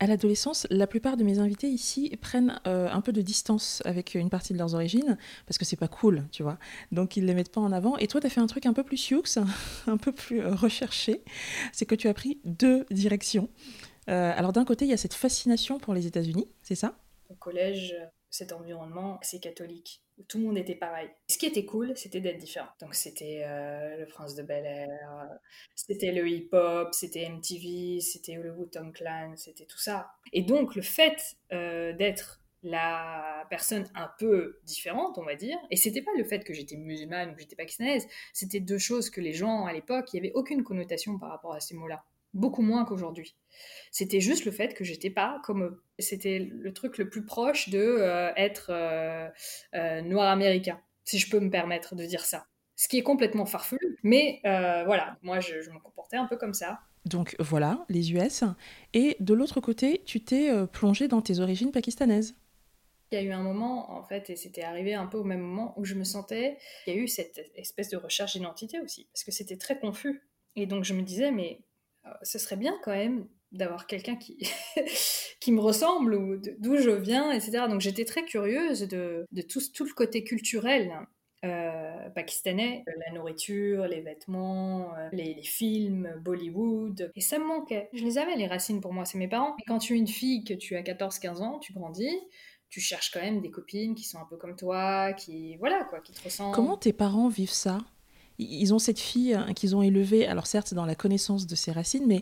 À 0.01 0.07
l'adolescence, 0.07 0.65
la 0.71 0.87
plupart 0.87 1.15
de 1.15 1.23
mes 1.23 1.37
invités 1.37 1.67
ici 1.67 2.17
prennent 2.19 2.59
euh, 2.65 2.89
un 2.91 3.01
peu 3.01 3.11
de 3.11 3.21
distance 3.21 3.83
avec 3.85 4.15
une 4.15 4.31
partie 4.31 4.51
de 4.51 4.57
leurs 4.57 4.73
origines, 4.73 5.15
parce 5.45 5.59
que 5.59 5.63
c'est 5.63 5.75
pas 5.75 5.87
cool, 5.87 6.23
tu 6.31 6.41
vois. 6.41 6.57
Donc 6.91 7.17
ils 7.17 7.25
les 7.27 7.35
mettent 7.35 7.51
pas 7.51 7.61
en 7.61 7.71
avant. 7.71 7.97
Et 7.97 8.07
toi, 8.07 8.19
tu 8.19 8.25
as 8.25 8.31
fait 8.31 8.39
un 8.41 8.47
truc 8.47 8.65
un 8.65 8.73
peu 8.73 8.81
plus 8.81 8.97
sioux, 8.97 9.21
un 9.87 9.97
peu 9.97 10.11
plus 10.11 10.41
euh, 10.41 10.55
recherché. 10.55 11.21
C'est 11.71 11.85
que 11.85 11.93
tu 11.93 12.07
as 12.07 12.15
pris 12.15 12.39
deux 12.45 12.83
directions. 12.89 13.47
Euh, 14.09 14.33
alors 14.35 14.53
d'un 14.53 14.65
côté, 14.65 14.85
il 14.85 14.87
y 14.89 14.93
a 14.93 14.97
cette 14.97 15.13
fascination 15.13 15.77
pour 15.77 15.93
les 15.93 16.07
États-Unis, 16.07 16.47
c'est 16.63 16.73
ça? 16.73 16.97
Au 17.29 17.35
collège, 17.35 17.95
cet 18.31 18.53
environnement 18.53 19.19
assez 19.19 19.39
catholique 19.39 20.01
où 20.17 20.23
tout 20.23 20.39
le 20.39 20.45
monde 20.45 20.57
était 20.57 20.75
pareil. 20.75 21.09
Ce 21.27 21.37
qui 21.37 21.45
était 21.45 21.65
cool, 21.65 21.95
c'était 21.95 22.21
d'être 22.21 22.37
différent. 22.37 22.69
Donc 22.79 22.95
c'était 22.95 23.43
euh, 23.45 23.97
le 23.97 24.05
Prince 24.07 24.35
de 24.35 24.41
Bel 24.41 24.65
Air, 24.65 25.29
c'était 25.75 26.11
le 26.11 26.27
hip-hop, 26.27 26.93
c'était 26.93 27.29
MTV, 27.29 27.99
c'était 27.99 28.35
le 28.35 28.51
Wu-Tang 28.51 28.91
Clan, 28.93 29.33
c'était 29.35 29.65
tout 29.65 29.77
ça. 29.77 30.11
Et 30.31 30.41
donc 30.41 30.75
le 30.75 30.81
fait 30.81 31.35
euh, 31.51 31.93
d'être 31.93 32.41
la 32.63 33.45
personne 33.49 33.85
un 33.95 34.09
peu 34.19 34.59
différente, 34.63 35.17
on 35.17 35.25
va 35.25 35.35
dire. 35.35 35.57
Et 35.69 35.75
c'était 35.75 36.01
pas 36.01 36.11
le 36.17 36.23
fait 36.23 36.43
que 36.43 36.53
j'étais 36.53 36.77
musulmane 36.77 37.31
ou 37.31 37.33
que 37.33 37.41
j'étais 37.41 37.55
pakistanaise, 37.55 38.07
c'était 38.33 38.59
deux 38.59 38.77
choses 38.77 39.09
que 39.09 39.19
les 39.19 39.33
gens 39.33 39.65
à 39.65 39.73
l'époque, 39.73 40.13
il 40.13 40.17
y 40.17 40.19
avait 40.19 40.33
aucune 40.33 40.63
connotation 40.63 41.17
par 41.17 41.29
rapport 41.29 41.53
à 41.53 41.59
ces 41.59 41.75
mots-là 41.75 42.03
beaucoup 42.33 42.61
moins 42.61 42.85
qu'aujourd'hui. 42.85 43.35
C'était 43.91 44.21
juste 44.21 44.45
le 44.45 44.51
fait 44.51 44.73
que 44.73 44.83
j'étais 44.83 45.09
pas 45.09 45.41
comme 45.43 45.63
eux. 45.63 45.83
C'était 45.99 46.39
le 46.39 46.73
truc 46.73 46.97
le 46.97 47.09
plus 47.09 47.25
proche 47.25 47.69
de 47.69 47.79
euh, 47.79 48.31
être 48.35 48.67
euh, 48.69 49.27
euh, 49.75 50.01
noir 50.01 50.29
américain, 50.29 50.79
si 51.03 51.19
je 51.19 51.29
peux 51.29 51.39
me 51.39 51.49
permettre 51.49 51.95
de 51.95 52.05
dire 52.05 52.25
ça. 52.25 52.47
Ce 52.75 52.87
qui 52.87 52.97
est 52.97 53.03
complètement 53.03 53.45
farfelu, 53.45 53.99
mais 54.01 54.39
voilà, 54.43 55.17
moi 55.21 55.39
je, 55.39 55.69
me 55.69 55.79
comportais 55.79 56.17
un 56.17 56.25
peu 56.25 56.35
comme 56.35 56.55
ça. 56.55 56.79
Donc 57.05 57.35
voilà, 57.39 57.85
les 57.89 58.13
US. 58.13 58.43
Et 58.93 59.17
de 59.19 59.33
l'autre 59.35 59.59
côté, 59.59 60.01
tu 60.05 60.23
t'es 60.23 60.49
plongé 60.71 61.07
dans 61.07 61.21
tes 61.21 61.39
origines 61.39 61.71
pakistanaises. 61.71 62.33
Il 63.11 63.15
y 63.15 63.17
a 63.19 63.23
eu 63.23 63.31
un 63.31 63.43
moment, 63.43 63.91
en 63.91 64.03
fait, 64.03 64.29
et 64.31 64.35
c'était 64.35 64.63
arrivé 64.63 64.95
un 64.95 65.05
peu 65.05 65.17
au 65.17 65.23
même 65.23 65.41
moment, 65.41 65.73
où 65.77 65.83
je 65.83 65.93
me 65.93 66.05
sentais, 66.05 66.57
il 66.87 66.93
y 66.93 66.97
a 66.97 66.99
eu 66.99 67.07
cette 67.07 67.51
espèce 67.55 67.89
de 67.89 67.97
recherche 67.97 68.33
d'identité 68.33 68.79
aussi, 68.79 69.07
parce 69.13 69.25
que 69.25 69.31
c'était 69.31 69.57
très 69.57 69.77
confus. 69.77 70.23
Et 70.55 70.65
donc 70.65 70.83
je 70.83 70.93
me 70.93 71.01
disais, 71.01 71.29
mais 71.29 71.61
ce 72.23 72.39
serait 72.39 72.55
bien 72.55 72.77
quand 72.83 72.91
même 72.91 73.27
d'avoir 73.51 73.85
quelqu'un 73.85 74.15
qui, 74.15 74.37
qui 75.39 75.51
me 75.51 75.59
ressemble 75.59 76.15
ou 76.15 76.37
d'où 76.59 76.77
je 76.77 76.91
viens, 76.91 77.31
etc. 77.31 77.65
Donc 77.69 77.81
j'étais 77.81 78.05
très 78.05 78.23
curieuse 78.23 78.81
de, 78.87 79.25
de 79.31 79.41
tout, 79.41 79.59
tout, 79.73 79.85
le 79.85 79.93
côté 79.93 80.23
culturel 80.23 80.91
euh, 81.43 82.09
pakistanais, 82.11 82.83
la 83.05 83.13
nourriture, 83.13 83.87
les 83.87 84.01
vêtements, 84.01 84.95
euh, 84.95 85.09
les, 85.11 85.33
les, 85.33 85.43
films, 85.43 86.13
Bollywood. 86.23 87.11
Et 87.15 87.21
ça 87.21 87.39
me 87.39 87.45
manquait. 87.45 87.89
Je 87.93 88.03
les 88.03 88.17
avais, 88.17 88.35
les 88.35 88.47
racines 88.47 88.79
pour 88.79 88.93
moi, 88.93 89.05
c'est 89.05 89.17
mes 89.17 89.27
parents. 89.27 89.55
Et 89.59 89.63
quand 89.67 89.79
tu 89.79 89.95
es 89.95 89.97
une 89.97 90.07
fille, 90.07 90.43
que 90.43 90.53
tu 90.53 90.75
as 90.75 90.83
14-15 90.83 91.41
ans, 91.41 91.59
tu 91.59 91.73
grandis, 91.73 92.15
tu 92.69 92.79
cherches 92.79 93.11
quand 93.11 93.21
même 93.21 93.41
des 93.41 93.51
copines 93.51 93.95
qui 93.95 94.03
sont 94.05 94.19
un 94.19 94.25
peu 94.29 94.37
comme 94.37 94.55
toi, 94.55 95.13
qui, 95.13 95.57
voilà, 95.57 95.83
quoi, 95.85 95.99
qui 95.99 96.13
te 96.13 96.23
ressemblent. 96.23 96.55
Comment 96.55 96.77
tes 96.77 96.93
parents 96.93 97.27
vivent 97.27 97.49
ça? 97.49 97.79
Ils 98.41 98.73
ont 98.73 98.79
cette 98.79 98.99
fille 98.99 99.33
hein, 99.33 99.53
qu'ils 99.53 99.75
ont 99.75 99.81
élevée, 99.81 100.27
alors 100.27 100.47
certes 100.47 100.73
dans 100.73 100.85
la 100.85 100.95
connaissance 100.95 101.47
de 101.47 101.55
ses 101.55 101.71
racines, 101.71 102.05
mais 102.07 102.21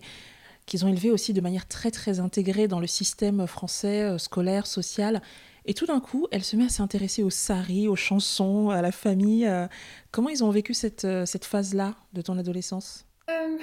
qu'ils 0.69 0.85
ont 0.85 0.87
élevée 0.87 1.11
aussi 1.11 1.33
de 1.33 1.41
manière 1.41 1.67
très 1.67 1.91
très 1.91 2.19
intégrée 2.19 2.67
dans 2.67 2.79
le 2.79 2.87
système 2.87 3.45
français, 3.47 4.03
euh, 4.03 4.17
scolaire, 4.17 4.67
social. 4.67 5.21
Et 5.65 5.73
tout 5.73 5.85
d'un 5.85 5.99
coup, 5.99 6.27
elle 6.31 6.43
se 6.43 6.55
met 6.55 6.65
à 6.65 6.69
s'intéresser 6.69 7.23
aux 7.23 7.29
saris, 7.29 7.87
aux 7.87 7.95
chansons, 7.95 8.69
à 8.69 8.81
la 8.81 8.91
famille. 8.91 9.45
Euh. 9.45 9.67
Comment 10.11 10.29
ils 10.29 10.43
ont 10.43 10.49
vécu 10.51 10.73
cette, 10.73 11.05
euh, 11.05 11.25
cette 11.25 11.43
phase-là 11.43 11.95
de 12.13 12.21
ton 12.21 12.37
adolescence? 12.37 13.05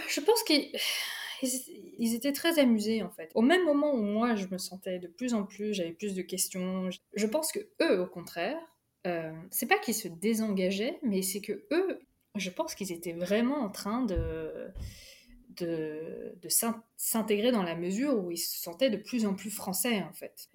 Je 0.08 0.20
pense 0.20 0.42
qu'ils 0.44 2.14
étaient 2.14 2.32
très 2.32 2.58
amusés 2.58 3.02
en 3.02 3.10
fait. 3.10 3.30
Au 3.34 3.42
même 3.42 3.64
moment 3.64 3.92
où 3.92 4.00
moi 4.00 4.36
je 4.36 4.46
me 4.46 4.58
sentais 4.58 4.98
de 4.98 5.08
plus 5.08 5.34
en 5.34 5.44
plus, 5.44 5.75
j'avais 5.75 5.92
plus 5.92 6.14
de 6.14 6.22
questions, 6.22 6.88
je 7.14 7.26
pense 7.26 7.50
que 7.50 7.58
eux 7.82 8.00
au 8.00 8.06
contraire, 8.06 8.58
c'est 9.50 9.66
pas 9.66 9.78
qu'ils 9.78 9.94
se 9.94 10.08
désengageaient, 10.08 10.98
mais 11.02 11.22
c'est 11.22 11.40
que 11.40 11.66
eux, 11.72 11.98
je 12.40 12.50
pense 12.50 12.75
qu'ils 12.75 12.93
étaient 12.93 13.12
vraiment 13.12 13.59
en 13.59 13.71
train 13.71 14.02
de, 14.02 14.73
de, 15.57 16.49
s'intégrer 16.97 17.52
dans 17.52 17.62
la 17.62 17.75
mesure 17.75 18.16
où 18.19 18.31
ils 18.31 18.38
se 18.38 18.61
sentaient 18.61 18.90
de 18.90 18.97
plus 18.97 19.26
en 19.26 19.35
plus 19.35 19.50
français, 19.50 20.02
en 20.02 20.12
fait. 20.12 20.49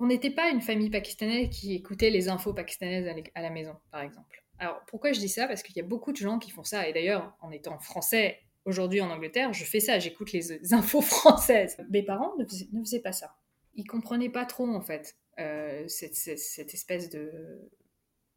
on 0.00 0.06
n'était 0.06 0.30
pas 0.30 0.50
une 0.50 0.60
famille 0.60 0.90
pakistanaise 0.90 1.50
qui 1.50 1.74
écoutait 1.74 2.10
les 2.10 2.28
infos 2.28 2.52
pakistanaises 2.52 3.06
à 3.34 3.42
la 3.42 3.50
maison, 3.50 3.76
par 3.90 4.02
exemple. 4.02 4.44
Alors, 4.58 4.80
pourquoi 4.86 5.12
je 5.12 5.20
dis 5.20 5.28
ça? 5.28 5.46
Parce 5.46 5.62
qu'il 5.62 5.76
y 5.76 5.80
a 5.80 5.84
beaucoup 5.84 6.12
de 6.12 6.16
gens 6.16 6.38
qui 6.38 6.50
font 6.50 6.62
ça. 6.62 6.88
Et 6.88 6.92
d'ailleurs, 6.92 7.36
en 7.40 7.50
étant 7.50 7.78
français 7.78 8.38
aujourd'hui 8.64 9.00
en 9.00 9.10
Angleterre, 9.10 9.52
je 9.52 9.64
fais 9.64 9.80
ça, 9.80 9.98
j'écoute 9.98 10.32
les 10.32 10.72
infos 10.72 11.00
françaises. 11.00 11.76
Mes 11.90 12.02
parents 12.02 12.32
ne 12.38 12.44
faisaient, 12.84 13.00
pas 13.00 13.12
ça. 13.12 13.34
Ils 13.74 13.84
comprenaient 13.84 14.30
pas 14.30 14.44
trop, 14.44 14.68
en 14.68 14.80
fait, 14.80 15.16
euh, 15.38 15.84
cette, 15.88 16.72
espèce 16.72 17.10
de 17.10 17.30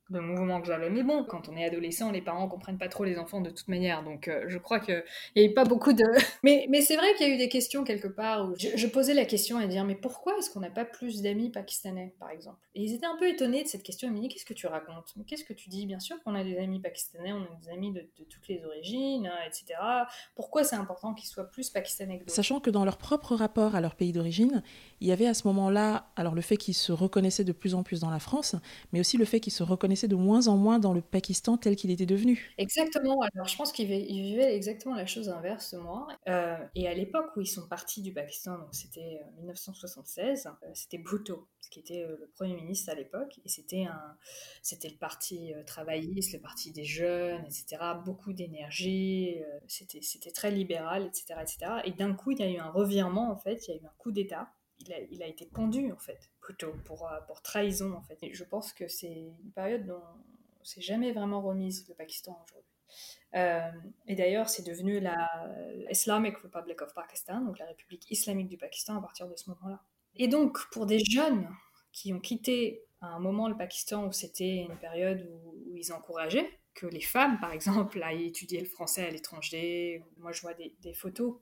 de 0.10 0.20
mouvement 0.20 0.62
que 0.62 0.68
j'avais. 0.68 0.90
Mais 0.90 1.04
bon, 1.04 1.24
quand 1.24 1.50
on 1.50 1.58
est 1.58 1.66
adolescent, 1.66 2.12
les 2.12 2.22
parents 2.22 2.48
comprennent 2.48 2.78
pas 2.78 2.88
trop 2.88 3.04
les 3.04 3.18
enfants 3.18 3.42
de 3.42 3.50
toute 3.50 3.68
manière. 3.68 4.04
Donc 4.04 4.28
euh, 4.28 4.46
je 4.48 4.58
crois 4.58 4.80
qu'il 4.80 5.04
n'y 5.36 5.44
a 5.44 5.46
eu 5.46 5.54
pas 5.54 5.66
beaucoup 5.66 5.94
de... 5.94 6.04
mais, 6.44 6.66
mais 6.70 6.82
c'est 6.82 6.96
vrai 6.96 7.14
qu'il 7.16 7.28
y 7.28 7.32
a 7.32 7.34
eu 7.34 7.38
des 7.38 7.50
questions 7.50 7.84
quelque 7.84 8.08
part 8.08 8.48
où 8.48 8.54
je, 8.58 8.88
posais 8.88 9.14
la 9.14 9.26
question 9.26 9.58
à 9.58 9.68
dire 9.68 9.84
mais 9.84 9.96
pourquoi 9.96 10.38
est-ce 10.38 10.50
qu'on 10.50 10.62
n'a 10.62 10.70
pas 10.70 10.86
plus 10.86 11.22
d'amis 11.22 11.50
pakistanais, 11.50 12.14
par 12.20 12.30
exemple? 12.30 12.58
Et 12.76 12.84
ils 12.84 12.94
étaient 12.94 13.06
un 13.06 13.18
peu 13.18 13.28
étonnés 13.28 13.64
de 13.64 13.68
cette 13.68 13.84
question. 13.84 14.08
Ils 14.08 14.12
me 14.12 14.18
disaient 14.18 14.30
qu'est-ce 14.30 14.46
que 14.46 14.54
tu 14.54 14.68
racontes? 14.68 15.14
Qu'est-ce 15.28 15.44
que 15.44 15.54
tu 15.54 15.70
dis? 15.70 15.86
Bien 15.86 16.00
sûr 16.00 16.22
qu'on 16.24 16.36
a 16.36 16.44
des 16.44 16.58
amis 16.58 16.80
pakistanais, 16.80 17.34
on 17.34 17.42
a 17.42 17.60
des 17.62 17.70
amis 17.70 17.92
de, 17.92 18.08
toutes 18.30 18.48
les 18.48 18.64
origines, 18.66 19.28
hein, 19.28 19.38
etc. 19.46 19.80
Pourquoi 20.36 20.64
c'est 20.64 20.76
important 20.76 21.14
qu'ils 21.14 21.28
soient 21.28 21.50
plus 21.50 21.70
pakistanais 21.70 22.20
que 22.20 22.32
Sachant 22.32 22.60
que 22.60 22.70
dans 22.70 22.86
leur 22.86 22.98
propre 22.98 23.36
rapport 23.36 23.76
à 23.76 23.82
leur 23.82 23.96
pays 23.96 24.12
d'origine, 24.14 24.64
il 25.02 25.08
y 25.08 25.12
avait 25.12 25.28
à 25.28 25.34
ce 25.34 25.48
moment-là, 25.48 26.12
alors 26.16 26.36
le 26.36 26.42
fait 26.42 26.58
qu'ils 26.58 26.76
se 26.76 26.92
reconnaissaient 26.92 27.44
de 27.44 27.52
plus 27.52 27.76
en 27.76 27.84
plus 27.84 28.00
dans 28.00 28.10
la 28.10 28.20
France, 28.20 28.56
mais 28.94 29.00
aussi 29.00 29.18
le 29.18 29.26
fait 29.26 29.40
qu'ils 29.40 29.54
se 29.54 29.64
reconnaissaient 29.64 29.97
de 30.06 30.16
moins 30.16 30.48
en 30.48 30.58
moins 30.58 30.78
dans 30.78 30.94
le 30.94 31.02
Pakistan 31.02 31.58
tel 31.58 31.76
qu'il 31.76 31.90
était 31.90 32.06
devenu. 32.06 32.54
Exactement. 32.60 33.22
Alors 33.34 33.48
je 33.48 33.58
pense 33.58 33.72
qu'ils 33.72 33.88
vivaient 33.88 34.56
exactement 34.56 34.94
la 34.94 35.08
chose 35.08 35.30
inverse 35.30 35.74
moi. 35.74 36.08
Euh, 36.28 36.58
et 36.76 36.88
à 36.88 36.94
l'époque 36.94 37.36
où 37.36 37.42
ils 37.42 37.48
sont 37.48 37.68
partis 37.68 38.02
du 38.02 38.14
Pakistan, 38.14 38.58
donc 38.58 38.70
c'était 38.74 39.22
1976, 39.38 40.46
euh, 40.46 40.50
euh, 40.50 40.72
c'était 40.74 40.98
Bhutto, 40.98 41.48
qui 41.72 41.80
était 41.80 42.06
le 42.08 42.30
premier 42.36 42.56
ministre 42.56 42.92
à 42.92 42.96
l'époque, 42.96 43.40
et 43.44 43.50
c'était 43.50 43.86
un, 43.86 44.18
c'était 44.62 44.90
le 44.90 44.98
parti 44.98 45.54
travailliste, 45.66 46.34
le 46.34 46.40
parti 46.40 46.72
des 46.72 46.84
jeunes, 46.84 47.44
etc. 47.46 47.78
Beaucoup 48.06 48.34
d'énergie, 48.34 49.38
c'était, 49.68 50.02
c'était 50.02 50.32
très 50.32 50.52
libéral, 50.52 51.06
etc., 51.06 51.40
etc. 51.42 51.58
Et 51.86 51.92
d'un 51.92 52.14
coup, 52.14 52.32
il 52.32 52.40
y 52.40 52.44
a 52.44 52.50
eu 52.50 52.58
un 52.58 52.70
revirement 52.70 53.32
en 53.32 53.38
fait, 53.38 53.68
il 53.68 53.72
y 53.72 53.78
a 53.78 53.82
eu 53.82 53.86
un 53.86 53.94
coup 53.98 54.12
d'État 54.12 54.50
il 54.80 55.24
a, 55.24 55.28
été 55.28 55.46
pendu 55.46 55.92
en 55.92 55.98
fait, 55.98 56.32
plutôt 56.40 56.74
pour, 56.86 57.08
euh, 57.08 57.20
trahison 57.44 57.94
en 57.94 58.02
fait. 58.02 58.18
Je 58.32 58.44
pense 58.44 58.74
que 58.74 58.88
c'est 58.88 59.12
une 59.12 59.52
période 59.54 59.86
dont 59.86 60.04
on 60.60 60.64
s'est 60.64 60.82
jamais 60.82 61.12
vraiment 61.12 61.42
remise 61.42 61.88
le 61.88 61.96
Pakistan 61.96 62.40
aujourd'hui. 62.46 62.72
Euh, 63.36 63.72
et 64.08 64.16
d'ailleurs, 64.16 64.50
c'est 64.50 64.66
devenu 64.66 65.00
la 65.00 65.16
Islamic 65.90 66.38
Republic 66.38 66.82
of 66.82 66.94
Pakistan, 66.94 67.42
donc 67.42 67.60
la 67.60 67.66
République 67.66 68.10
islamique 68.10 68.48
du 68.48 68.58
Pakistan 68.58 68.98
à 68.98 69.02
partir 69.02 69.28
de 69.28 69.36
ce 69.36 69.50
moment-là. 69.50 69.82
Et 70.16 70.28
donc, 70.28 70.58
pour 70.72 70.86
des 70.86 71.00
jeunes 71.00 71.50
qui 71.92 72.14
ont 72.14 72.20
quitté 72.20 72.84
à 73.02 73.08
un 73.08 73.20
moment 73.20 73.48
le 73.48 73.58
Pakistan 73.58 74.08
où 74.08 74.12
c'était 74.12 74.58
une 74.58 74.78
période 74.78 75.28
où, 75.30 75.76
ils 75.76 75.94
encourageaient 75.94 76.50
que 76.74 76.88
les 76.88 77.02
femmes, 77.02 77.40
par 77.40 77.52
exemple, 77.52 78.02
aillent 78.02 78.28
étudier 78.28 78.60
le 78.60 78.66
français 78.66 79.06
à 79.06 79.12
l'étranger. 79.12 80.04
Moi, 80.18 80.32
je 80.32 80.42
vois 80.42 80.56
des, 80.56 80.76
des 80.80 80.94
photos 80.94 81.38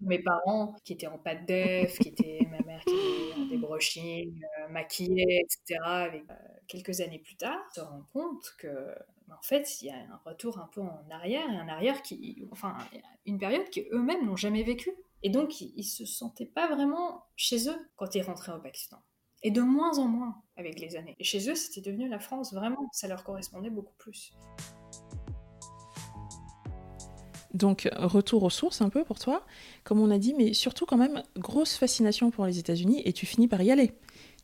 mes 0.00 0.18
parents 0.18 0.74
qui 0.84 0.94
étaient 0.94 1.06
en 1.06 1.18
pâte 1.18 1.46
qui 1.46 2.08
étaient 2.08 2.46
des 2.86 3.56
brochines, 3.56 4.40
euh, 4.60 4.68
maquillée, 4.68 5.42
etc. 5.44 5.80
Avec, 5.84 6.24
quelques 6.70 7.00
années 7.00 7.18
plus 7.18 7.36
tard, 7.36 7.60
se 7.74 7.80
rend 7.80 8.04
compte 8.12 8.54
que 8.58 8.68
bah, 9.26 9.36
en 9.38 9.42
fait, 9.42 9.80
il 9.82 9.86
y 9.86 9.90
a 9.90 9.96
un 9.96 10.20
retour 10.24 10.58
un 10.58 10.68
peu 10.72 10.80
en 10.80 11.04
arrière, 11.10 11.48
un 11.48 11.68
arrière 11.68 12.02
qui, 12.02 12.48
enfin, 12.52 12.76
une 13.26 13.38
période 13.38 13.68
qu'eux-mêmes 13.70 14.26
n'ont 14.26 14.36
jamais 14.36 14.62
vécue. 14.62 14.92
Et 15.22 15.30
donc, 15.30 15.60
ils, 15.60 15.76
ne 15.76 15.82
se 15.82 16.06
sentaient 16.06 16.46
pas 16.46 16.68
vraiment 16.68 17.24
chez 17.36 17.68
eux 17.68 17.90
quand 17.96 18.14
ils 18.14 18.22
rentraient 18.22 18.52
au 18.52 18.60
Pakistan. 18.60 19.02
Et 19.42 19.50
de 19.50 19.60
moins 19.60 19.98
en 19.98 20.06
moins 20.06 20.42
avec 20.56 20.80
les 20.80 20.96
années. 20.96 21.16
Et 21.18 21.24
chez 21.24 21.50
eux, 21.50 21.54
c'était 21.54 21.80
devenu 21.80 22.08
la 22.08 22.18
France, 22.18 22.52
vraiment, 22.52 22.88
ça 22.92 23.08
leur 23.08 23.24
correspondait 23.24 23.70
beaucoup 23.70 23.94
plus. 23.98 24.32
Donc, 27.54 27.88
retour 27.96 28.42
aux 28.42 28.50
sources 28.50 28.80
un 28.80 28.88
peu 28.88 29.04
pour 29.04 29.18
toi, 29.18 29.44
comme 29.84 30.00
on 30.00 30.10
a 30.10 30.18
dit, 30.18 30.34
mais 30.34 30.52
surtout 30.52 30.86
quand 30.86 30.96
même, 30.96 31.22
grosse 31.36 31.76
fascination 31.76 32.30
pour 32.30 32.46
les 32.46 32.58
États-Unis 32.58 33.02
et 33.04 33.12
tu 33.12 33.26
finis 33.26 33.48
par 33.48 33.60
y 33.62 33.70
aller. 33.70 33.92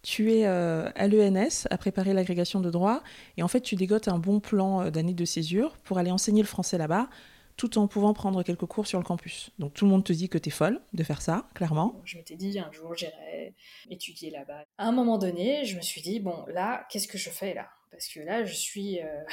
Tu 0.03 0.33
es 0.33 0.47
euh, 0.47 0.89
à 0.95 1.09
l'ENS 1.09 1.67
à 1.71 1.79
préparer 1.79 2.15
l'agrégation 2.15 2.61
de 2.61 2.71
droit 2.71 3.03
et 3.37 3.43
en 3.43 3.49
fait, 3.49 3.61
tu 3.61 3.75
dégotes 3.75 4.09
un 4.09 4.19
bon 4.19 4.41
plan 4.41 4.83
euh, 4.83 4.91
d'année 4.91 5.15
de 5.15 5.25
césure 5.25 5.77
pour 5.79 5.99
aller 5.99 6.11
enseigner 6.11 6.43
le 6.43 6.49
français 6.49 6.79
là-bas 6.79 7.09
tout 7.57 7.79
en 7.79 7.89
pouvant 7.89 8.13
prendre 8.13 8.43
quelques 8.43 8.67
cours 8.67 8.87
sur 8.87 8.99
le 8.99 9.05
campus. 9.05 9.51
Donc 9.59 9.73
tout 9.73 9.85
le 9.85 9.91
monde 9.91 10.05
te 10.05 10.13
dit 10.13 10.29
que 10.29 10.39
tu 10.39 10.51
es 10.51 10.53
folle 10.53 10.81
de 10.93 11.03
faire 11.03 11.23
ça, 11.23 11.49
clairement. 11.55 12.01
Je 12.05 12.19
m'étais 12.19 12.37
dit 12.37 12.59
un 12.59 12.71
jour 12.71 12.95
j'irai 12.95 13.55
étudier 13.91 14.31
là-bas. 14.31 14.65
À 14.79 14.87
un 14.87 14.93
moment 14.93 15.19
donné, 15.19 15.65
je 15.65 15.77
me 15.77 15.81
suis 15.81 16.03
dit 16.03 16.21
bon 16.21 16.45
là, 16.49 16.87
qu'est-ce 16.91 17.09
que 17.09 17.19
je 17.19 17.31
fais 17.31 17.55
là? 17.55 17.69
Parce 17.91 18.09
que 18.09 18.21
là, 18.21 18.45
je 18.45 18.55
suis 18.55 19.01
euh, 19.01 19.25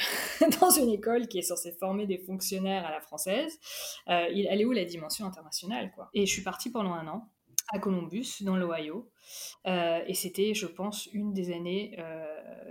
dans 0.60 0.70
une 0.70 0.90
école 0.90 1.28
qui 1.28 1.38
est 1.38 1.42
censée 1.42 1.72
former 1.72 2.06
des 2.06 2.18
fonctionnaires 2.18 2.86
à 2.86 2.90
la 2.90 3.00
française. 3.00 3.58
Euh, 4.08 4.26
elle 4.30 4.60
est 4.60 4.64
où 4.64 4.72
la 4.72 4.84
dimension 4.84 5.26
internationale, 5.26 5.92
quoi? 5.94 6.10
Et 6.14 6.26
je 6.26 6.32
suis 6.32 6.42
partie 6.42 6.70
pendant 6.70 6.92
un 6.92 7.06
an 7.08 7.28
à 7.72 7.78
Columbus, 7.78 8.42
dans 8.42 8.56
l'Ohio. 8.56 9.10
Euh, 9.66 10.00
et 10.06 10.14
c'était, 10.14 10.54
je 10.54 10.66
pense, 10.66 11.06
une 11.12 11.32
des 11.32 11.52
années 11.52 11.96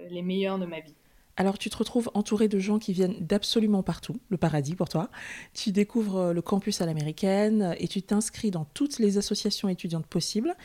les 0.10 0.22
meilleures 0.22 0.60
de 0.60 0.66
ma 0.66 0.80
vie. 0.80 0.96
Alors 1.36 1.58
tu 1.58 1.72
te 1.72 1.78
retrouves 1.78 2.12
entouré 2.14 2.48
de 2.48 2.60
gens 2.60 2.78
qui 2.78 2.94
viennent 2.94 3.18
d'absolument 3.20 3.82
partout, 3.82 4.20
le 4.30 4.38
paradis 4.38 4.76
pour 4.76 4.88
toi. 4.88 5.10
Tu 5.56 5.72
découvres 5.72 6.32
le 6.32 6.42
campus 6.44 6.80
à 6.82 6.86
l'américaine 6.86 7.76
et 7.80 7.88
tu 7.88 8.04
t'inscris 8.04 8.52
dans 8.52 8.66
toutes 8.66 9.00
les 9.00 9.18
associations 9.18 9.68
étudiantes 9.68 10.06
possibles, 10.06 10.56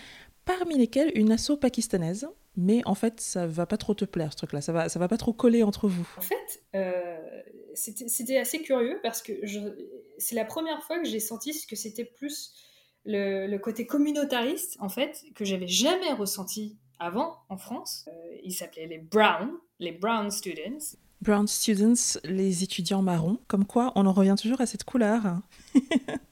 parmi 0.44 0.76
lesquelles 0.76 1.12
une 1.14 1.32
asso 1.32 1.56
pakistanaise 1.58 2.28
mais 2.58 2.82
en 2.86 2.96
fait, 2.96 3.20
ça 3.20 3.46
va 3.46 3.66
pas 3.66 3.76
trop 3.76 3.94
te 3.94 4.04
plaire, 4.04 4.32
ce 4.32 4.38
truc-là. 4.38 4.60
Ça 4.60 4.72
va, 4.72 4.88
ça 4.88 4.98
va 4.98 5.06
pas 5.06 5.16
trop 5.16 5.32
coller 5.32 5.62
entre 5.62 5.86
vous. 5.86 6.06
En 6.18 6.20
fait, 6.20 6.62
euh, 6.74 7.16
c'était 7.74 8.36
assez 8.36 8.60
curieux 8.60 8.98
parce 9.00 9.22
que 9.22 9.32
c'est 10.18 10.34
la 10.34 10.44
première 10.44 10.82
fois 10.82 10.98
que 10.98 11.06
j'ai 11.08 11.20
senti 11.20 11.52
que 11.68 11.76
c'était 11.76 12.04
plus 12.04 12.52
le, 13.04 13.56
côté 13.58 13.86
communautariste, 13.86 14.76
en 14.80 14.88
fait, 14.88 15.22
que 15.36 15.44
j'avais 15.44 15.68
jamais 15.68 16.12
ressenti 16.12 16.76
avant 16.98 17.36
en 17.48 17.56
France. 17.56 18.06
Euh, 18.08 18.36
ils 18.42 18.52
s'appelaient 18.52 18.88
les 18.88 18.98
Brown, 18.98 19.50
les 19.78 19.92
Brown 19.92 20.28
Students. 20.28 20.96
Brown 21.20 21.46
Students, 21.46 22.18
les 22.24 22.64
étudiants 22.64 23.02
marrons. 23.02 23.38
Comme 23.46 23.66
quoi, 23.66 23.92
on 23.94 24.04
en 24.04 24.12
revient 24.12 24.34
toujours 24.36 24.60
à 24.60 24.66
cette 24.66 24.82
couleur. 24.82 25.22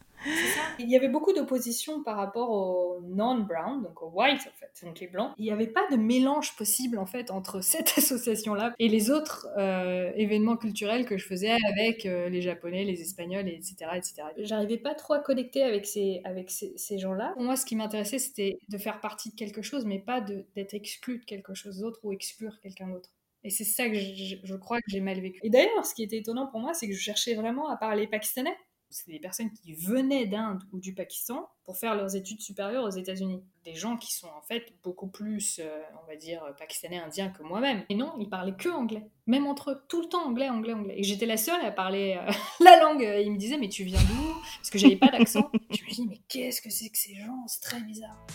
Il 0.79 0.91
y 0.91 0.97
avait 0.97 1.09
beaucoup 1.09 1.33
d'opposition 1.33 2.03
par 2.03 2.17
rapport 2.17 2.51
aux 2.51 3.01
non-brown, 3.03 3.83
donc 3.83 4.03
aux 4.03 4.11
white 4.11 4.41
en 4.41 4.57
fait, 4.59 4.87
donc 4.87 5.01
les 5.01 5.07
blancs. 5.07 5.33
Il 5.39 5.45
n'y 5.45 5.53
avait 5.53 5.67
pas 5.67 5.87
de 5.91 5.97
mélange 5.97 6.57
possible 6.57 6.99
en 6.99 7.07
fait 7.07 7.31
entre 7.31 7.61
cette 7.63 7.95
association-là 7.97 8.75
et 8.79 8.89
les 8.89 9.11
autres 9.11 9.49
euh, 9.59 10.13
événements 10.17 10.57
culturels 10.57 11.07
que 11.07 11.17
je 11.17 11.27
faisais 11.27 11.57
avec 11.73 12.07
euh, 12.07 12.29
les 12.29 12.43
japonais, 12.43 12.85
les 12.85 13.01
espagnols, 13.01 13.49
etc. 13.49 13.75
etc. 13.95 14.15
J'arrivais 14.39 14.79
pas 14.79 14.95
trop 14.95 15.15
à 15.15 15.19
connecter 15.21 15.63
avec 15.63 15.87
ces, 15.87 16.21
avec 16.25 16.51
ces, 16.51 16.73
ces 16.77 16.99
gens-là. 16.99 17.33
Pour 17.35 17.43
moi, 17.43 17.57
ce 17.57 17.65
qui 17.65 17.77
m'intéressait, 17.77 18.19
c'était 18.19 18.59
de 18.69 18.79
faire 18.79 19.01
partie 19.01 19.31
de 19.31 19.35
quelque 19.35 19.63
chose, 19.63 19.85
mais 19.85 19.99
pas 19.99 20.21
d'être 20.21 20.75
exclu 20.75 21.19
de 21.19 21.25
quelque 21.25 21.55
chose 21.55 21.79
d'autre 21.79 22.01
ou 22.03 22.13
exclure 22.13 22.59
quelqu'un 22.61 22.89
d'autre. 22.89 23.11
Et 23.45 23.51
c'est 23.51 23.65
ça 23.65 23.89
que 23.89 23.95
je, 23.95 24.37
je 24.43 24.55
crois 24.57 24.79
que 24.79 24.89
j'ai 24.89 25.01
mal 25.01 25.21
vécu. 25.21 25.39
Et 25.45 25.51
d'ailleurs, 25.51 25.87
ce 25.87 25.95
qui 25.95 26.03
était 26.03 26.17
étonnant 26.17 26.49
pour 26.49 26.59
moi, 26.59 26.75
c'est 26.75 26.89
que 26.89 26.95
je 26.95 27.01
cherchais 27.01 27.35
vraiment 27.35 27.69
à 27.69 27.77
parler 27.77 28.09
pakistanais 28.09 28.57
c'est 28.91 29.11
des 29.11 29.19
personnes 29.19 29.51
qui 29.53 29.75
venaient 29.75 30.27
d'Inde 30.27 30.63
ou 30.73 30.79
du 30.79 30.95
Pakistan 30.95 31.49
pour 31.65 31.77
faire 31.77 31.95
leurs 31.95 32.15
études 32.15 32.41
supérieures 32.41 32.85
aux 32.85 32.91
États-Unis. 32.91 33.43
Des 33.65 33.75
gens 33.75 33.97
qui 33.97 34.13
sont 34.13 34.29
en 34.29 34.43
fait 34.43 34.73
beaucoup 34.83 35.09
plus, 35.09 35.61
euh, 35.63 35.83
on 36.03 36.07
va 36.07 36.17
dire, 36.17 36.43
pakistanais, 36.59 36.99
indiens 36.99 37.29
que 37.31 37.43
moi-même. 37.43 37.85
Et 37.89 37.95
non, 37.95 38.15
ils 38.19 38.29
parlaient 38.29 38.57
que 38.57 38.69
anglais. 38.69 39.09
Même 39.27 39.47
entre 39.47 39.73
eux, 39.73 39.83
tout 39.89 40.01
le 40.01 40.09
temps 40.09 40.25
anglais, 40.27 40.49
anglais, 40.49 40.73
anglais. 40.73 40.95
Et 40.97 41.03
j'étais 41.03 41.27
la 41.27 41.37
seule 41.37 41.65
à 41.65 41.73
parler 41.73 42.19
euh, 42.19 42.33
la 42.65 42.81
langue. 42.81 43.03
Ils 43.03 43.33
me 43.33 43.39
disaient, 43.39 43.59
mais 43.59 43.69
tu 43.69 43.85
viens 43.85 44.01
d'où? 44.01 44.35
Parce 44.59 44.71
que 44.71 44.79
j'avais 44.79 44.97
pas 44.97 45.09
d'accent. 45.09 45.51
Je 45.71 45.85
me 45.85 45.91
dis, 45.91 46.07
mais 46.07 46.21
qu'est-ce 46.29 46.63
que 46.63 46.71
c'est 46.71 46.89
que 46.89 46.99
ces 46.99 47.15
gens? 47.15 47.47
C'est 47.49 47.63
très 47.63 47.81
bizarre. 47.81 48.27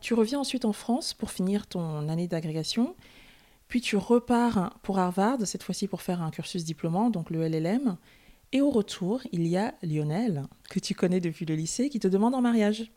Tu 0.00 0.12
reviens 0.12 0.40
ensuite 0.40 0.66
en 0.66 0.74
France 0.74 1.14
pour 1.14 1.30
finir 1.30 1.66
ton 1.66 2.10
année 2.10 2.28
d'agrégation. 2.28 2.94
Puis 3.74 3.80
tu 3.80 3.96
repars 3.96 4.78
pour 4.84 5.00
Harvard, 5.00 5.44
cette 5.48 5.64
fois-ci 5.64 5.88
pour 5.88 6.00
faire 6.00 6.22
un 6.22 6.30
cursus 6.30 6.62
diplômant, 6.62 7.10
donc 7.10 7.28
le 7.30 7.44
LLM. 7.48 7.96
Et 8.52 8.60
au 8.60 8.70
retour, 8.70 9.20
il 9.32 9.48
y 9.48 9.56
a 9.56 9.74
Lionel, 9.82 10.44
que 10.70 10.78
tu 10.78 10.94
connais 10.94 11.18
depuis 11.18 11.44
le 11.44 11.56
lycée, 11.56 11.90
qui 11.90 11.98
te 11.98 12.06
demande 12.06 12.36
en 12.36 12.40
mariage. 12.40 12.92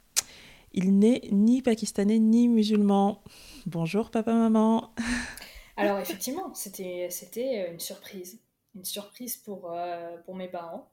Il 0.73 0.99
n'est 0.99 1.21
ni 1.31 1.63
pakistanais 1.63 2.19
ni 2.19 2.47
musulman. 2.47 3.23
Bonjour 3.65 4.11
papa, 4.11 4.31
maman. 4.31 4.93
Alors 5.77 5.97
effectivement, 5.97 6.53
c'était, 6.53 7.71
une 7.71 7.79
surprise. 7.79 8.39
Une 8.75 8.85
surprise 8.85 9.35
pour, 9.35 9.71
euh, 9.71 10.15
pour 10.25 10.35
mes 10.35 10.47
parents 10.47 10.91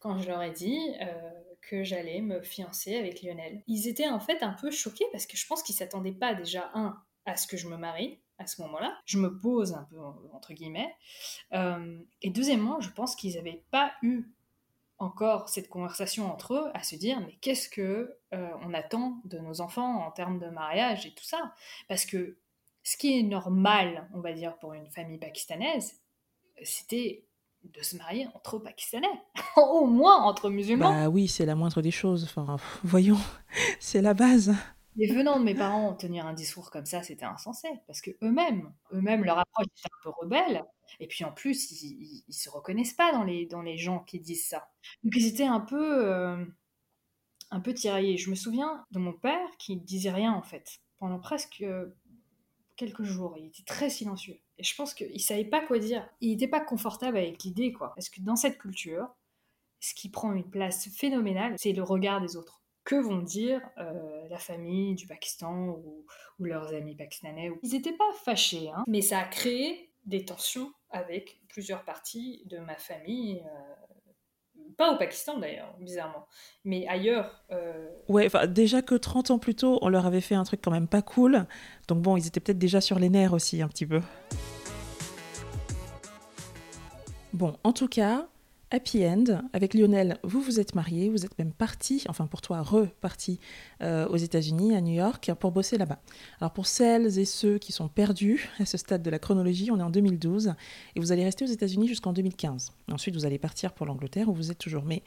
quand 0.00 0.18
je 0.18 0.26
leur 0.26 0.42
ai 0.42 0.50
dit 0.50 0.76
euh, 1.02 1.30
que 1.60 1.84
j'allais 1.84 2.20
me 2.20 2.42
fiancer 2.42 2.96
avec 2.96 3.22
Lionel. 3.22 3.62
Ils 3.68 3.86
étaient 3.86 4.08
en 4.08 4.18
fait 4.18 4.42
un 4.42 4.56
peu 4.60 4.72
choqués 4.72 5.06
parce 5.12 5.26
que 5.26 5.36
je 5.36 5.46
pense 5.46 5.62
qu'ils 5.62 5.76
s'attendaient 5.76 6.10
pas 6.10 6.34
déjà, 6.34 6.72
un, 6.74 7.00
à 7.26 7.36
ce 7.36 7.46
que 7.46 7.56
je 7.56 7.68
me 7.68 7.76
marie, 7.76 8.18
à 8.40 8.46
ce 8.46 8.60
moment-là. 8.62 8.98
Je 9.04 9.18
me 9.18 9.38
pose 9.38 9.74
un 9.74 9.86
peu, 9.90 9.98
entre 10.32 10.52
guillemets. 10.54 10.92
Euh, 11.52 12.00
et 12.22 12.30
deuxièmement, 12.30 12.80
je 12.80 12.90
pense 12.90 13.14
qu'ils 13.14 13.34
n'avaient 13.34 13.62
pas 13.70 13.92
eu 14.02 14.24
encore 14.98 15.48
cette 15.48 15.68
conversation 15.68 16.30
entre 16.30 16.54
eux 16.54 16.70
à 16.74 16.82
se 16.82 16.94
dire 16.94 17.20
mais 17.20 17.38
qu'est-ce 17.40 17.68
que 17.68 18.16
euh, 18.34 18.48
on 18.62 18.74
attend 18.74 19.20
de 19.24 19.38
nos 19.38 19.60
enfants 19.60 20.06
en 20.06 20.10
termes 20.10 20.38
de 20.38 20.46
mariage 20.48 21.06
et 21.06 21.14
tout 21.14 21.24
ça? 21.24 21.54
Parce 21.88 22.04
que 22.04 22.36
ce 22.82 22.96
qui 22.96 23.18
est 23.18 23.22
normal 23.22 24.08
on 24.14 24.20
va 24.20 24.32
dire 24.32 24.58
pour 24.58 24.74
une 24.74 24.90
famille 24.90 25.18
pakistanaise 25.18 26.00
c'était 26.62 27.24
de 27.64 27.82
se 27.82 27.96
marier 27.96 28.26
entre 28.34 28.58
pakistanais 28.58 29.06
au 29.56 29.86
moins 29.86 30.22
entre 30.22 30.48
musulmans 30.48 30.90
bah 30.90 31.08
oui 31.08 31.28
c'est 31.28 31.44
la 31.44 31.54
moindre 31.54 31.82
des 31.82 31.90
choses 31.90 32.24
enfin 32.24 32.56
voyons 32.82 33.18
c'est 33.80 34.00
la 34.00 34.14
base 34.14 34.54
Mais 34.96 35.06
venant 35.06 35.38
de 35.38 35.44
mes 35.44 35.54
parents, 35.54 35.94
tenir 35.94 36.26
un 36.26 36.34
discours 36.34 36.70
comme 36.70 36.86
ça, 36.86 37.02
c'était 37.02 37.24
insensé, 37.24 37.68
parce 37.86 38.00
que 38.00 38.10
eux-mêmes, 38.22 38.72
eux-mêmes, 38.92 39.24
leur 39.24 39.38
approche 39.38 39.66
était 39.66 39.86
un 39.86 40.02
peu 40.02 40.10
rebelle, 40.20 40.64
et 40.98 41.06
puis 41.06 41.24
en 41.24 41.32
plus, 41.32 41.70
ils, 41.70 42.24
ils, 42.26 42.32
se 42.32 42.50
reconnaissent 42.50 42.94
pas 42.94 43.12
dans 43.12 43.22
les, 43.22 43.46
dans 43.46 43.62
les 43.62 43.76
gens 43.76 44.00
qui 44.00 44.18
disent 44.18 44.46
ça. 44.46 44.68
Donc 45.04 45.14
ils 45.16 45.26
étaient 45.26 45.46
un 45.46 45.60
peu, 45.60 46.08
euh, 46.08 46.44
un 47.50 47.60
peu 47.60 47.72
tiraillés. 47.72 48.16
Je 48.16 48.30
me 48.30 48.34
souviens 48.34 48.84
de 48.90 48.98
mon 48.98 49.12
père 49.12 49.48
qui 49.58 49.76
disait 49.76 50.10
rien 50.10 50.32
en 50.32 50.42
fait 50.42 50.80
pendant 50.98 51.18
presque 51.18 51.62
euh, 51.62 51.86
quelques 52.76 53.02
jours. 53.02 53.36
Il 53.38 53.46
était 53.46 53.64
très 53.64 53.90
silencieux. 53.90 54.38
Et 54.58 54.64
je 54.64 54.74
pense 54.74 54.94
qu'il 54.94 55.20
savait 55.20 55.44
pas 55.44 55.64
quoi 55.64 55.78
dire. 55.78 56.08
Il 56.20 56.30
n'était 56.30 56.48
pas 56.48 56.60
confortable 56.60 57.16
avec 57.16 57.42
l'idée, 57.42 57.72
quoi. 57.72 57.92
Parce 57.94 58.08
que 58.08 58.20
dans 58.20 58.36
cette 58.36 58.58
culture, 58.58 59.08
ce 59.80 59.94
qui 59.94 60.10
prend 60.10 60.32
une 60.32 60.48
place 60.48 60.88
phénoménale, 60.88 61.54
c'est 61.58 61.72
le 61.72 61.82
regard 61.82 62.20
des 62.20 62.36
autres. 62.36 62.59
Que 62.90 62.96
vont 62.96 63.22
dire 63.22 63.60
euh, 63.78 64.26
la 64.30 64.38
famille 64.38 64.96
du 64.96 65.06
Pakistan 65.06 65.68
ou, 65.68 66.04
leurs 66.40 66.74
amis 66.74 66.96
pakistanais 66.96 67.52
Ils 67.62 67.70
n'étaient 67.70 67.92
pas 67.92 68.10
fâchés, 68.24 68.68
hein, 68.74 68.82
mais 68.88 69.00
ça 69.00 69.20
a 69.20 69.24
créé 69.26 69.92
des 70.06 70.24
tensions 70.24 70.72
avec 70.90 71.38
plusieurs 71.46 71.84
parties 71.84 72.42
de 72.46 72.58
ma 72.58 72.74
famille. 72.74 73.44
Euh, 73.46 74.62
pas 74.76 74.92
au 74.92 74.98
Pakistan 74.98 75.38
d'ailleurs, 75.38 75.72
bizarrement, 75.78 76.26
mais 76.64 76.84
ailleurs. 76.88 77.44
Euh... 77.52 77.90
Ouais, 78.08 78.28
déjà 78.48 78.82
que 78.82 78.96
30 78.96 79.30
ans 79.30 79.38
plus 79.38 79.54
tôt, 79.54 79.78
on 79.82 79.88
leur 79.88 80.04
avait 80.04 80.20
fait 80.20 80.34
un 80.34 80.42
truc 80.42 80.60
quand 80.60 80.72
même 80.72 80.88
pas 80.88 81.02
cool. 81.02 81.46
Donc 81.86 82.02
bon, 82.02 82.16
ils 82.16 82.26
étaient 82.26 82.40
peut-être 82.40 82.58
déjà 82.58 82.80
sur 82.80 82.98
les 82.98 83.08
nerfs 83.08 83.34
aussi, 83.34 83.62
un 83.62 83.68
petit 83.68 83.86
peu. 83.86 84.00
Bon, 87.34 87.56
en 87.62 87.72
tout 87.72 87.86
cas, 87.86 88.26
happy 88.70 89.04
end. 89.04 89.42
Avec 89.52 89.74
Lionel, 89.74 90.18
vous 90.22 90.40
vous 90.40 90.60
êtes 90.60 90.74
mariés, 90.74 91.08
vous 91.08 91.24
êtes 91.24 91.38
même 91.38 91.52
parti, 91.52 92.04
enfin 92.08 92.26
pour 92.26 92.40
toi, 92.40 92.62
reparti 92.62 93.40
euh, 93.82 94.06
aux 94.08 94.16
États-Unis, 94.16 94.74
à 94.74 94.80
New 94.80 94.94
York, 94.94 95.32
pour 95.38 95.52
bosser 95.52 95.78
là-bas. 95.78 95.98
Alors 96.40 96.52
pour 96.52 96.66
celles 96.66 97.18
et 97.18 97.24
ceux 97.24 97.58
qui 97.58 97.72
sont 97.72 97.88
perdus 97.88 98.48
à 98.58 98.66
ce 98.66 98.78
stade 98.78 99.02
de 99.02 99.10
la 99.10 99.18
chronologie, 99.18 99.70
on 99.70 99.78
est 99.78 99.82
en 99.82 99.90
2012 99.90 100.54
et 100.94 101.00
vous 101.00 101.12
allez 101.12 101.24
rester 101.24 101.44
aux 101.44 101.48
États-Unis 101.48 101.88
jusqu'en 101.88 102.12
2015. 102.12 102.72
Ensuite, 102.90 103.14
vous 103.14 103.26
allez 103.26 103.38
partir 103.38 103.72
pour 103.72 103.86
l'Angleterre 103.86 104.28
où 104.28 104.34
vous 104.34 104.50
êtes 104.50 104.58
toujours. 104.58 104.84
Mais 104.84 105.02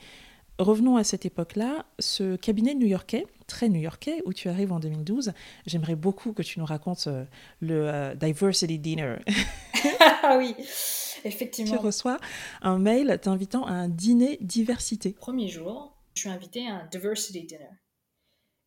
revenons 0.59 0.97
à 0.97 1.03
cette 1.03 1.25
époque-là. 1.25 1.85
Ce 1.99 2.35
cabinet 2.35 2.75
new-yorkais, 2.75 3.25
très 3.47 3.69
new-yorkais, 3.69 4.21
où 4.25 4.33
tu 4.33 4.49
arrives 4.49 4.71
en 4.71 4.79
2012, 4.79 5.33
j'aimerais 5.65 5.95
beaucoup 5.95 6.33
que 6.33 6.41
tu 6.41 6.59
nous 6.59 6.65
racontes 6.65 7.07
euh, 7.07 7.25
le 7.59 7.87
euh, 7.87 8.15
Diversity 8.15 8.79
Dinner. 8.79 9.17
ah 10.23 10.37
oui 10.37 10.55
Effectivement. 11.25 11.77
Tu 11.77 11.77
reçois 11.77 12.19
un 12.61 12.79
mail 12.79 13.19
t'invitant 13.21 13.65
à 13.65 13.71
un 13.71 13.87
dîner 13.87 14.37
diversité. 14.41 15.13
Premier 15.13 15.47
jour, 15.47 15.95
je 16.15 16.21
suis 16.21 16.29
invitée 16.29 16.67
à 16.67 16.75
un 16.75 16.85
diversity 16.87 17.45
dinner. 17.45 17.69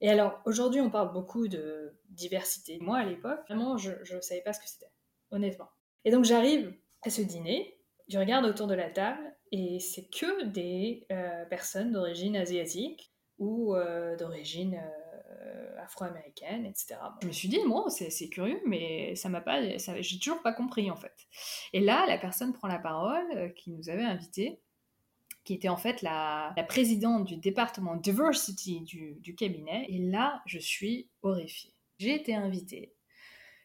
Et 0.00 0.11
alors, 0.11 0.40
aujourd'hui, 0.45 0.81
on 0.81 0.90
parle 0.90 1.12
beaucoup 1.12 1.49
de 1.49 1.99
diversité. 2.11 2.78
Moi, 2.81 2.99
à 2.99 3.05
l'époque, 3.05 3.40
vraiment, 3.49 3.76
je 3.76 3.90
ne 3.90 4.21
savais 4.21 4.43
pas 4.43 4.52
ce 4.52 4.61
que 4.61 4.69
c'était, 4.69 4.90
honnêtement. 5.31 5.69
Et 6.05 6.11
donc, 6.11 6.25
j'arrive 6.25 6.73
à 7.02 7.11
ce 7.11 7.23
dîner, 7.23 7.78
je 8.09 8.19
regarde 8.19 8.45
autour 8.45 8.66
de 8.66 8.75
la 8.75 8.90
table, 8.90 9.36
et 9.53 9.79
c'est 9.81 10.11
que 10.11 10.45
des 10.45 11.07
euh, 11.12 11.45
personnes 11.47 11.93
d'origine 11.93 12.37
asiatique 12.37 13.12
ou 13.38 13.75
euh, 13.75 14.17
d'origine 14.17 14.75
euh, 14.75 15.83
afro-américaine, 15.83 16.67
etc. 16.67 16.97
Je 17.23 17.29
me 17.29 17.33
suis 17.33 17.49
dit, 17.49 17.61
moi, 17.65 17.87
c'est 17.88 18.29
curieux, 18.29 18.61
mais 18.67 19.15
ça 19.15 19.29
m'a 19.29 19.41
pas, 19.41 19.61
j'ai 20.00 20.19
toujours 20.19 20.43
pas 20.43 20.53
compris 20.53 20.91
en 20.91 20.97
fait. 20.97 21.15
Et 21.73 21.81
là, 21.81 22.07
la 22.07 22.19
personne 22.19 22.53
prend 22.53 22.69
la 22.69 22.79
parole 22.79 23.55
qui 23.55 23.71
nous 23.71 23.88
avait 23.88 24.03
invités, 24.03 24.61
qui 25.45 25.55
était 25.55 25.69
en 25.69 25.76
fait 25.76 26.03
la, 26.03 26.53
présidente 26.69 27.25
du 27.25 27.37
département 27.37 27.95
diversity 27.95 28.81
du, 28.81 29.35
cabinet. 29.37 29.87
Et 29.88 29.99
là, 29.99 30.43
je 30.47 30.59
suis 30.59 31.09
horrifiée. 31.23 31.73
J'ai 31.99 32.15
été 32.15 32.35
invitée 32.35 32.95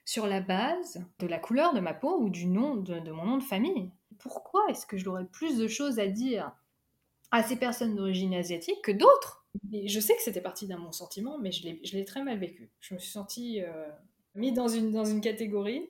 sur 0.06 0.28
la 0.28 0.42
base 0.42 1.04
de 1.20 1.28
la 1.28 1.40
couleur 1.40 1.74
de 1.74 1.80
ma 1.80 1.94
peau 1.94 2.20
ou 2.20 2.30
du 2.30 2.46
nom 2.46 2.76
de 2.76 3.12
mon 3.12 3.26
nom 3.26 3.38
de 3.38 3.44
famille. 3.44 3.92
Pourquoi 4.22 4.62
est-ce 4.70 4.86
que 4.86 4.98
j'aurais 4.98 5.26
plus 5.26 5.58
de 5.58 5.68
choses 5.68 6.00
à 6.00 6.08
dire 6.08 6.52
à 7.32 7.44
ces 7.44 7.56
personnes 7.56 7.96
d'origine 7.96 8.34
asiatique 8.34 8.82
que 8.84 8.92
d'autres? 8.92 9.46
Je 9.72 10.00
sais 10.00 10.16
que 10.16 10.22
c'était 10.22 10.42
parti 10.42 10.68
d'un 10.68 10.80
bon 10.80 10.92
sentiment, 10.92 11.38
mais 11.40 11.52
je 11.52 11.96
l'ai 11.96 12.06
très 12.06 12.24
mal 12.24 12.38
vécu. 12.38 12.72
Je 12.80 12.94
me 12.94 13.00
suis 13.00 13.12
sentie 13.12 13.62
euh, 13.62 13.88
mise 14.36 14.54
dans 14.54 14.68
une, 14.68 14.92
dans 14.92 15.06
une 15.06 15.22
catégorie 15.22 15.90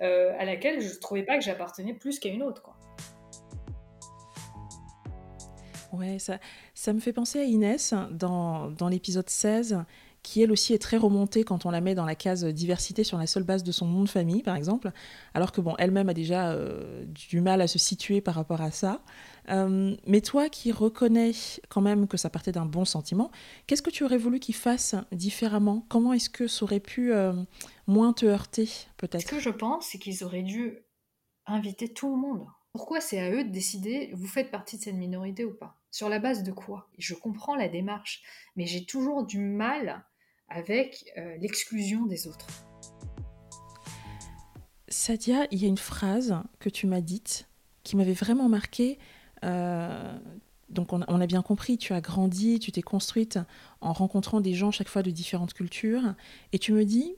euh, 0.00 0.32
à 0.38 0.44
laquelle 0.44 0.80
je 0.80 0.94
ne 0.94 1.00
trouvais 1.00 1.24
pas 1.24 1.38
que 1.38 1.44
j'appartenais 1.44 1.94
plus 1.94 2.18
qu'à 2.18 2.28
une 2.28 2.42
autre. 2.42 2.62
Quoi. 2.62 2.76
Ouais, 5.92 6.18
ça, 6.18 6.38
ça 6.74 6.92
me 6.92 7.00
fait 7.00 7.12
penser 7.12 7.40
à 7.40 7.44
Inès 7.44 7.94
dans, 8.10 8.70
dans 8.70 8.88
l'épisode 8.88 9.28
16 9.28 9.84
qui 10.22 10.42
elle 10.42 10.52
aussi 10.52 10.74
est 10.74 10.78
très 10.78 10.96
remontée 10.96 11.44
quand 11.44 11.66
on 11.66 11.70
la 11.70 11.80
met 11.80 11.94
dans 11.94 12.04
la 12.04 12.14
case 12.14 12.44
diversité 12.44 13.04
sur 13.04 13.18
la 13.18 13.26
seule 13.26 13.42
base 13.42 13.62
de 13.62 13.72
son 13.72 13.86
nom 13.86 14.02
de 14.04 14.08
famille, 14.08 14.42
par 14.42 14.56
exemple, 14.56 14.92
alors 15.34 15.52
que 15.52 15.60
bon, 15.60 15.74
elle-même 15.78 16.08
a 16.08 16.14
déjà 16.14 16.50
euh, 16.50 17.04
du 17.06 17.40
mal 17.40 17.60
à 17.60 17.66
se 17.66 17.78
situer 17.78 18.20
par 18.20 18.34
rapport 18.34 18.60
à 18.60 18.70
ça. 18.70 19.02
Euh, 19.48 19.96
mais 20.06 20.20
toi 20.20 20.48
qui 20.48 20.72
reconnais 20.72 21.32
quand 21.68 21.80
même 21.80 22.06
que 22.06 22.16
ça 22.16 22.30
partait 22.30 22.52
d'un 22.52 22.66
bon 22.66 22.84
sentiment, 22.84 23.30
qu'est-ce 23.66 23.82
que 23.82 23.90
tu 23.90 24.04
aurais 24.04 24.18
voulu 24.18 24.38
qu'il 24.38 24.54
fasse 24.54 24.94
différemment? 25.12 25.86
Comment 25.88 26.12
est-ce 26.12 26.30
que 26.30 26.46
ça 26.46 26.64
aurait 26.64 26.80
pu 26.80 27.12
euh, 27.12 27.32
moins 27.86 28.12
te 28.12 28.26
heurter, 28.26 28.68
peut-être? 28.98 29.22
Ce 29.22 29.26
que 29.26 29.40
je 29.40 29.50
pense, 29.50 29.86
c'est 29.86 29.98
qu'ils 29.98 30.22
auraient 30.24 30.42
dû 30.42 30.78
inviter 31.46 31.88
tout 31.88 32.10
le 32.10 32.20
monde. 32.20 32.46
Pourquoi 32.72 33.00
c'est 33.00 33.18
à 33.18 33.32
eux 33.32 33.42
de 33.42 33.50
décider, 33.50 34.10
vous 34.14 34.28
faites 34.28 34.50
partie 34.50 34.76
de 34.76 34.82
cette 34.82 34.94
minorité 34.94 35.44
ou 35.44 35.52
pas? 35.52 35.76
Sur 35.90 36.08
la 36.08 36.20
base 36.20 36.44
de 36.44 36.52
quoi? 36.52 36.88
Je 36.98 37.14
comprends 37.14 37.56
la 37.56 37.68
démarche, 37.68 38.22
mais 38.54 38.66
j'ai 38.66 38.84
toujours 38.84 39.26
du 39.26 39.38
mal 39.38 40.04
avec 40.50 41.04
euh, 41.16 41.36
l'exclusion 41.38 42.06
des 42.06 42.26
autres. 42.26 42.46
Sadia, 44.88 45.46
il 45.50 45.62
y 45.62 45.64
a 45.64 45.68
une 45.68 45.78
phrase 45.78 46.36
que 46.58 46.68
tu 46.68 46.86
m'as 46.86 47.00
dite 47.00 47.48
qui 47.84 47.96
m'avait 47.96 48.12
vraiment 48.12 48.48
marquée. 48.48 48.98
Euh, 49.44 50.18
donc 50.68 50.92
on, 50.92 51.00
a 51.02 51.26
bien 51.26 51.42
compris, 51.42 51.78
tu 51.78 51.92
as 51.94 52.00
grandi, 52.00 52.58
tu 52.58 52.70
t'es 52.70 52.82
construite 52.82 53.38
en 53.80 53.92
rencontrant 53.92 54.40
des 54.40 54.54
gens 54.54 54.70
chaque 54.70 54.88
fois 54.88 55.02
de 55.02 55.10
différentes 55.10 55.52
cultures, 55.52 56.14
et 56.52 56.58
tu 56.60 56.72
me 56.72 56.84
dis, 56.84 57.16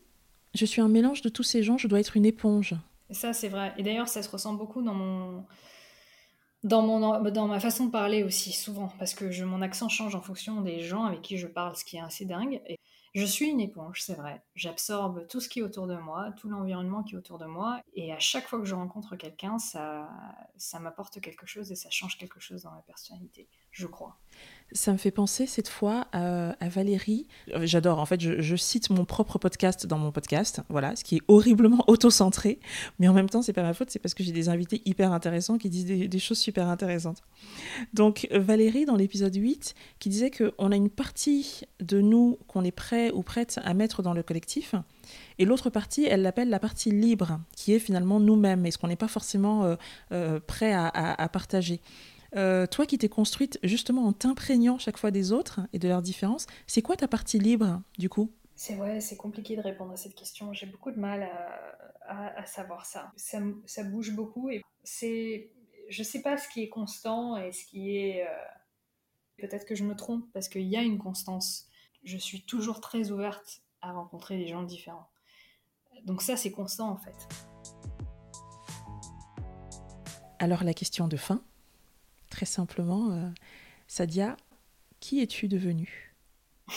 je 0.55 0.65
suis 0.65 0.81
un 0.81 0.89
mélange 0.89 1.21
de 1.21 1.29
tous 1.29 1.43
ces 1.43 1.63
gens, 1.63 1.77
je 1.77 1.87
dois 1.87 2.01
être 2.01 2.17
une 2.17 2.25
éponge. 2.25 2.75
ça 3.11 3.35
c'est 3.35 3.49
vrai, 3.49 3.75
et 3.77 3.83
d'ailleurs 3.83 4.09
ça 4.09 4.23
se 4.23 4.31
ressent 4.31 4.55
beaucoup 4.55 4.81
dans 4.81 4.95
mon, 4.95 5.45
dans, 6.65 6.81
mon, 6.81 7.31
dans 7.31 7.47
ma 7.47 7.61
façon 7.61 7.87
de 7.87 7.91
parler 7.91 8.23
aussi, 8.23 8.53
souvent, 8.53 8.91
parce 8.99 9.13
que 9.13 9.31
je, 9.31 9.45
mon 9.45 9.61
accent 9.61 9.91
change 9.91 10.15
en 10.15 10.23
fonction 10.23 10.63
des 10.63 10.81
gens 10.81 11.05
avec 11.05 11.21
qui 11.21 11.37
je 11.37 11.47
parle, 11.47 11.77
ce 11.77 11.85
qui 11.85 11.97
est 11.97 12.01
assez 12.01 12.25
dingue. 12.25 12.63
Et 12.67 12.79
je 13.15 13.25
suis 13.25 13.49
une 13.49 13.61
éponge, 13.61 14.03
c'est 14.03 14.15
vrai. 14.15 14.43
J'absorbe 14.55 15.27
tout 15.29 15.41
ce 15.41 15.49
qui 15.49 15.59
est 15.59 15.63
autour 15.63 15.87
de 15.87 15.97
moi, 15.97 16.33
tout 16.33 16.49
l'environnement 16.49 17.03
qui 17.03 17.15
est 17.15 17.19
autour 17.19 17.39
de 17.39 17.45
moi, 17.45 17.83
et 17.95 18.13
à 18.13 18.19
chaque 18.19 18.49
fois 18.49 18.59
que 18.59 18.65
je 18.65 18.75
rencontre 18.75 19.17
quelqu'un, 19.17 19.59
ça, 19.59 20.09
ça 20.57 20.79
m'apporte 20.81 21.21
quelque 21.21 21.47
chose 21.47 21.71
et 21.71 21.77
ça 21.77 21.91
change 21.91 22.17
quelque 22.17 22.41
chose 22.41 22.63
dans 22.63 22.73
ma 22.73 22.83
personnalité, 22.83 23.49
je 23.71 23.87
crois. 23.87 24.19
Ça 24.75 24.93
me 24.93 24.97
fait 24.97 25.11
penser 25.11 25.47
cette 25.47 25.69
fois 25.69 26.07
à, 26.13 26.55
Valérie. 26.69 27.27
Euh, 27.55 27.67
j'adore, 27.67 27.99
en 27.99 28.07
fait, 28.07 28.21
je, 28.21 28.57
cite 28.57 28.91
mon 28.91 29.05
propre 29.05 29.39
podcast 29.39 29.87
dans 29.87 29.99
mon 29.99 30.13
podcast, 30.13 30.61
voilà, 30.69 30.97
ce 30.97 31.05
qui 31.05 31.17
est 31.17 31.23
horriblement 31.29 31.85
auto-centré, 31.89 32.59
mais 32.99 33.09
en 33.09 33.13
même 33.13 33.29
temps, 33.29 33.43
c'est 33.43 33.53
pas 33.53 33.63
ma 33.63 33.75
faute, 33.75 33.91
c'est 33.91 33.99
parce 33.99 34.15
que 34.15 34.23
j'ai 34.23 34.33
des 34.33 34.49
invités 34.49 34.83
hyper 34.85 35.13
intéressants 35.13 35.59
qui 35.59 35.69
disent 35.69 35.85
des, 35.85 36.19
choses 36.19 36.39
super 36.39 36.69
intéressantes. 36.69 37.23
Donc, 37.93 38.29
Valérie, 38.31 38.85
dans 38.85 38.97
l'épisode 38.97 39.35
8, 39.35 39.75
qui 39.99 40.09
disait 40.09 40.31
qu'on 40.31 40.73
a 40.73 40.77
une 40.77 40.91
partie 40.91 41.63
de 41.81 42.01
nous 42.01 42.39
qu'on 42.47 42.65
est 42.65 42.71
prêt 42.71 43.11
ou 43.11 43.23
prête 43.23 43.61
à 43.65 43.75
mettre 43.75 44.03
dans 44.03 44.15
le 44.15 44.23
collectif, 44.23 44.75
et 45.39 45.45
l'autre 45.45 45.71
partie, 45.71 46.05
elle 46.05 46.23
l'appelle 46.23 46.49
la 46.49 46.61
partie 46.61 46.91
libre, 46.91 47.41
qui 47.57 47.73
est 47.73 47.79
finalement 47.79 48.21
nous-mêmes 48.21 48.65
et 48.67 48.71
ce 48.71 48.79
qu'on 48.79 48.89
n'est 48.89 48.97
pas 48.97 49.09
forcément 49.09 49.65
euh, 49.65 49.77
euh, 50.13 50.41
prêt 50.41 50.73
à 50.73 51.29
partager. 51.33 51.81
Euh, 52.35 52.67
toi 52.67 52.87
qui 52.87 52.97
t'es 52.97 53.09
construite 53.09 53.59
justement 53.63 54.07
en 54.07 54.13
t'imprégnant 54.13 54.79
chaque 54.79 54.97
fois 54.97 55.11
des 55.11 55.33
autres 55.33 55.61
et 55.73 55.79
de 55.79 55.89
leurs 55.89 56.03
différences, 56.03 56.47
c'est 56.67 56.83
quoi 56.83 56.97
ta 56.97 57.09
partie 57.09 57.39
libre 57.39 57.83
du 57.99 58.09
coup? 58.09 58.33
C'est 58.55 58.77
ouais, 58.77 59.01
c'est 59.01 59.17
compliqué 59.17 59.57
de 59.57 59.61
répondre 59.61 59.93
à 59.93 59.97
cette 59.97 60.15
question. 60.15 60.53
J'ai 60.53 60.67
beaucoup 60.67 60.91
de 60.91 60.99
mal 60.99 61.29
à, 62.07 62.47
savoir 62.47 62.87
ça. 62.87 63.13
ça. 63.17 63.85
bouge 63.85 64.15
beaucoup 64.15 64.51
et 64.51 64.63
c'est, 64.83 65.51
je 65.89 66.03
sais 66.03 66.23
pas 66.23 66.37
ce 66.37 66.49
qui 66.49 66.63
est 66.63 66.69
constant 66.69 67.37
et 67.37 67.53
ce 67.53 67.65
qui 67.65 67.97
est. 67.97 68.27
Euh, 68.27 68.31
peut-être 69.39 69.67
que 69.67 69.75
je 69.75 69.85
me 69.85 69.97
trompe 69.97 70.25
parce 70.33 70.49
qu'il 70.49 70.69
y 70.69 70.77
a 70.77 70.83
une 70.83 70.99
constance. 70.99 71.67
Je 72.05 72.17
suis 72.17 72.45
toujours 72.45 72.81
très 72.81 73.11
ouverte 73.11 73.63
à 73.81 73.93
rencontrer 73.93 74.39
des 74.39 74.49
gens 74.49 74.63
différents. 74.63 75.09
Donc 76.05 76.23
ça, 76.23 76.37
c'est 76.37 76.51
constant 76.51 76.91
en 76.91 76.97
fait. 76.97 77.17
Alors 80.39 80.65
la 80.65 80.75
question 80.75 81.07
de 81.09 81.17
fin, 81.17 81.45
très 82.33 82.47
simplement, 82.47 83.13
euh, 83.13 83.29
Sadia, 83.87 84.39
qui 85.01 85.21
es-tu 85.21 85.49
devenue? 85.49 86.15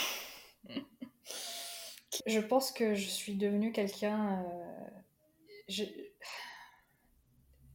Je 2.25 2.39
pense 2.39 2.71
que 2.71 2.93
je 2.93 3.07
suis 3.07 3.35
devenue 3.35 3.71
quelqu'un. 3.73 4.43
Euh, 4.43 5.79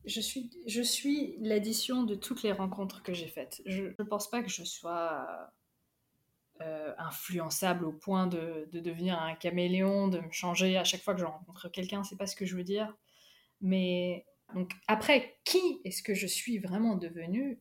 je, 0.06 0.20
suis, 0.82 1.36
l'addition 1.40 2.04
de 2.04 2.14
toutes 2.14 2.42
les 2.42 2.52
rencontres 2.52 3.02
que 3.02 3.12
j'ai 3.12 3.28
faites. 3.28 3.60
Je 3.66 3.84
ne 3.98 4.04
pense 4.04 4.30
pas 4.30 4.42
que 4.42 4.48
je 4.48 4.64
sois 4.64 5.52
euh, 6.62 6.94
influençable 6.96 7.84
au 7.84 7.92
point 7.92 8.26
de, 8.26 8.66
devenir 8.72 9.20
un 9.20 9.34
caméléon, 9.34 10.08
de 10.08 10.20
me 10.20 10.30
changer 10.32 10.78
à 10.78 10.84
chaque 10.84 11.02
fois 11.02 11.12
que 11.14 11.20
je 11.20 11.26
rencontre 11.26 11.68
quelqu'un, 11.68 12.02
c'est 12.02 12.16
pas 12.16 12.26
ce 12.26 12.34
que 12.34 12.46
je 12.46 12.56
veux 12.56 12.64
dire. 12.64 12.96
Mais 13.60 14.24
donc 14.54 14.72
après, 14.86 15.38
qui 15.44 15.80
est-ce 15.84 16.02
que 16.02 16.14
je 16.14 16.26
suis 16.26 16.58
vraiment 16.58 16.96
devenue 16.96 17.60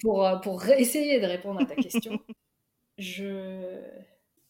pour, 0.00 0.24
euh, 0.24 0.36
pour 0.38 0.64
essayer 0.66 1.20
de 1.20 1.26
répondre 1.26 1.60
à 1.60 1.64
ta 1.64 1.74
question, 1.74 2.20
je... 2.98 3.82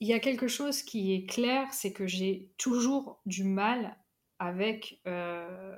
il 0.01 0.09
y 0.09 0.13
a 0.13 0.19
quelque 0.19 0.49
chose 0.49 0.83
qui 0.83 1.15
est 1.15 1.27
clair, 1.27 1.73
c'est 1.73 1.93
que 1.93 2.07
j'ai 2.07 2.51
toujours 2.59 3.21
du 3.27 3.45
mal 3.45 3.97
avec, 4.39 5.01
euh, 5.07 5.77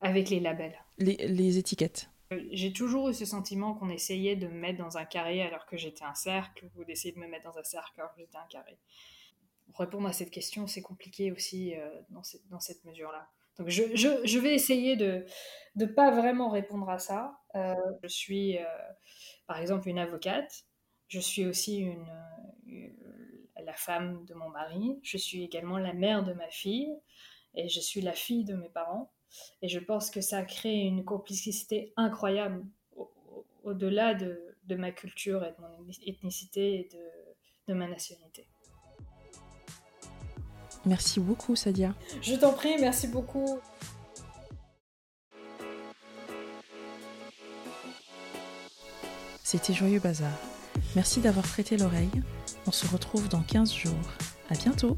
avec 0.00 0.30
les 0.30 0.40
labels. 0.40 0.78
Les, 0.98 1.16
les 1.16 1.58
étiquettes. 1.58 2.10
Euh, 2.32 2.40
j'ai 2.52 2.72
toujours 2.72 3.08
eu 3.08 3.14
ce 3.14 3.24
sentiment 3.24 3.74
qu'on 3.74 3.90
essayait 3.90 4.36
de 4.36 4.46
me 4.46 4.54
mettre 4.54 4.78
dans 4.78 4.96
un 4.96 5.04
carré 5.04 5.42
alors 5.42 5.66
que 5.66 5.76
j'étais 5.76 6.04
un 6.04 6.14
cercle, 6.14 6.70
ou 6.76 6.84
d'essayer 6.84 7.12
de 7.12 7.18
me 7.18 7.28
mettre 7.28 7.50
dans 7.50 7.58
un 7.58 7.64
cercle 7.64 8.00
alors 8.00 8.14
que 8.14 8.20
j'étais 8.20 8.38
un 8.38 8.46
carré. 8.48 8.78
Répondre 9.78 10.08
à 10.08 10.12
cette 10.12 10.30
question, 10.30 10.66
c'est 10.66 10.82
compliqué 10.82 11.32
aussi 11.32 11.74
dans, 12.10 12.22
cette, 12.22 12.46
dans 12.48 12.60
cette 12.60 12.84
mesure-là. 12.84 13.28
Donc 13.58 13.68
je, 13.68 14.38
vais 14.38 14.54
essayer 14.54 14.96
de 14.96 15.24
ne 15.76 15.86
pas 15.86 16.10
vraiment 16.10 16.50
répondre 16.50 16.88
à 16.88 16.98
ça. 16.98 17.38
Euh, 17.54 17.74
je 18.02 18.08
suis, 18.08 18.58
euh, 18.58 18.64
par 19.46 19.58
exemple, 19.58 19.88
une 19.88 19.98
avocate. 19.98 20.64
Je 21.08 21.20
suis 21.20 21.46
aussi 21.46 21.86
la 23.62 23.74
femme 23.74 24.24
de 24.24 24.34
mon 24.34 24.48
mari. 24.48 24.98
Je 25.02 25.18
suis 25.18 25.44
également 25.44 25.78
la 25.78 25.92
mère 25.92 26.24
de 26.24 26.32
ma 26.32 26.48
fille. 26.48 26.90
Et 27.54 27.68
je 27.68 27.80
suis 27.80 28.00
la 28.00 28.14
fille 28.14 28.44
de 28.44 28.54
mes 28.54 28.70
parents. 28.70 29.12
Et 29.60 29.68
je 29.68 29.78
pense 29.78 30.10
que 30.10 30.22
ça 30.22 30.42
crée 30.42 30.80
une 30.80 31.04
complicité 31.04 31.92
incroyable 31.96 32.64
au-delà 33.62 34.14
de, 34.14 34.56
ma 34.70 34.90
culture 34.90 35.44
et 35.44 35.52
de 35.52 35.60
mon 35.60 35.86
ethnicité 36.06 36.80
et 36.80 36.88
de 37.68 37.74
ma 37.74 37.86
nationalité. 37.86 38.48
Merci 40.84 41.20
beaucoup, 41.20 41.54
Sadia. 41.56 41.94
Je 42.20 42.34
t'en 42.34 42.52
prie, 42.52 42.76
merci 42.80 43.06
beaucoup. 43.06 43.60
C'était 49.44 49.74
Joyeux 49.74 50.00
Bazar. 50.00 50.32
Merci 50.96 51.20
d'avoir 51.20 51.46
prêté 51.46 51.76
l'oreille. 51.76 52.22
On 52.66 52.72
se 52.72 52.86
retrouve 52.86 53.28
dans 53.28 53.42
15 53.42 53.72
jours. 53.72 53.92
À 54.50 54.54
bientôt! 54.54 54.96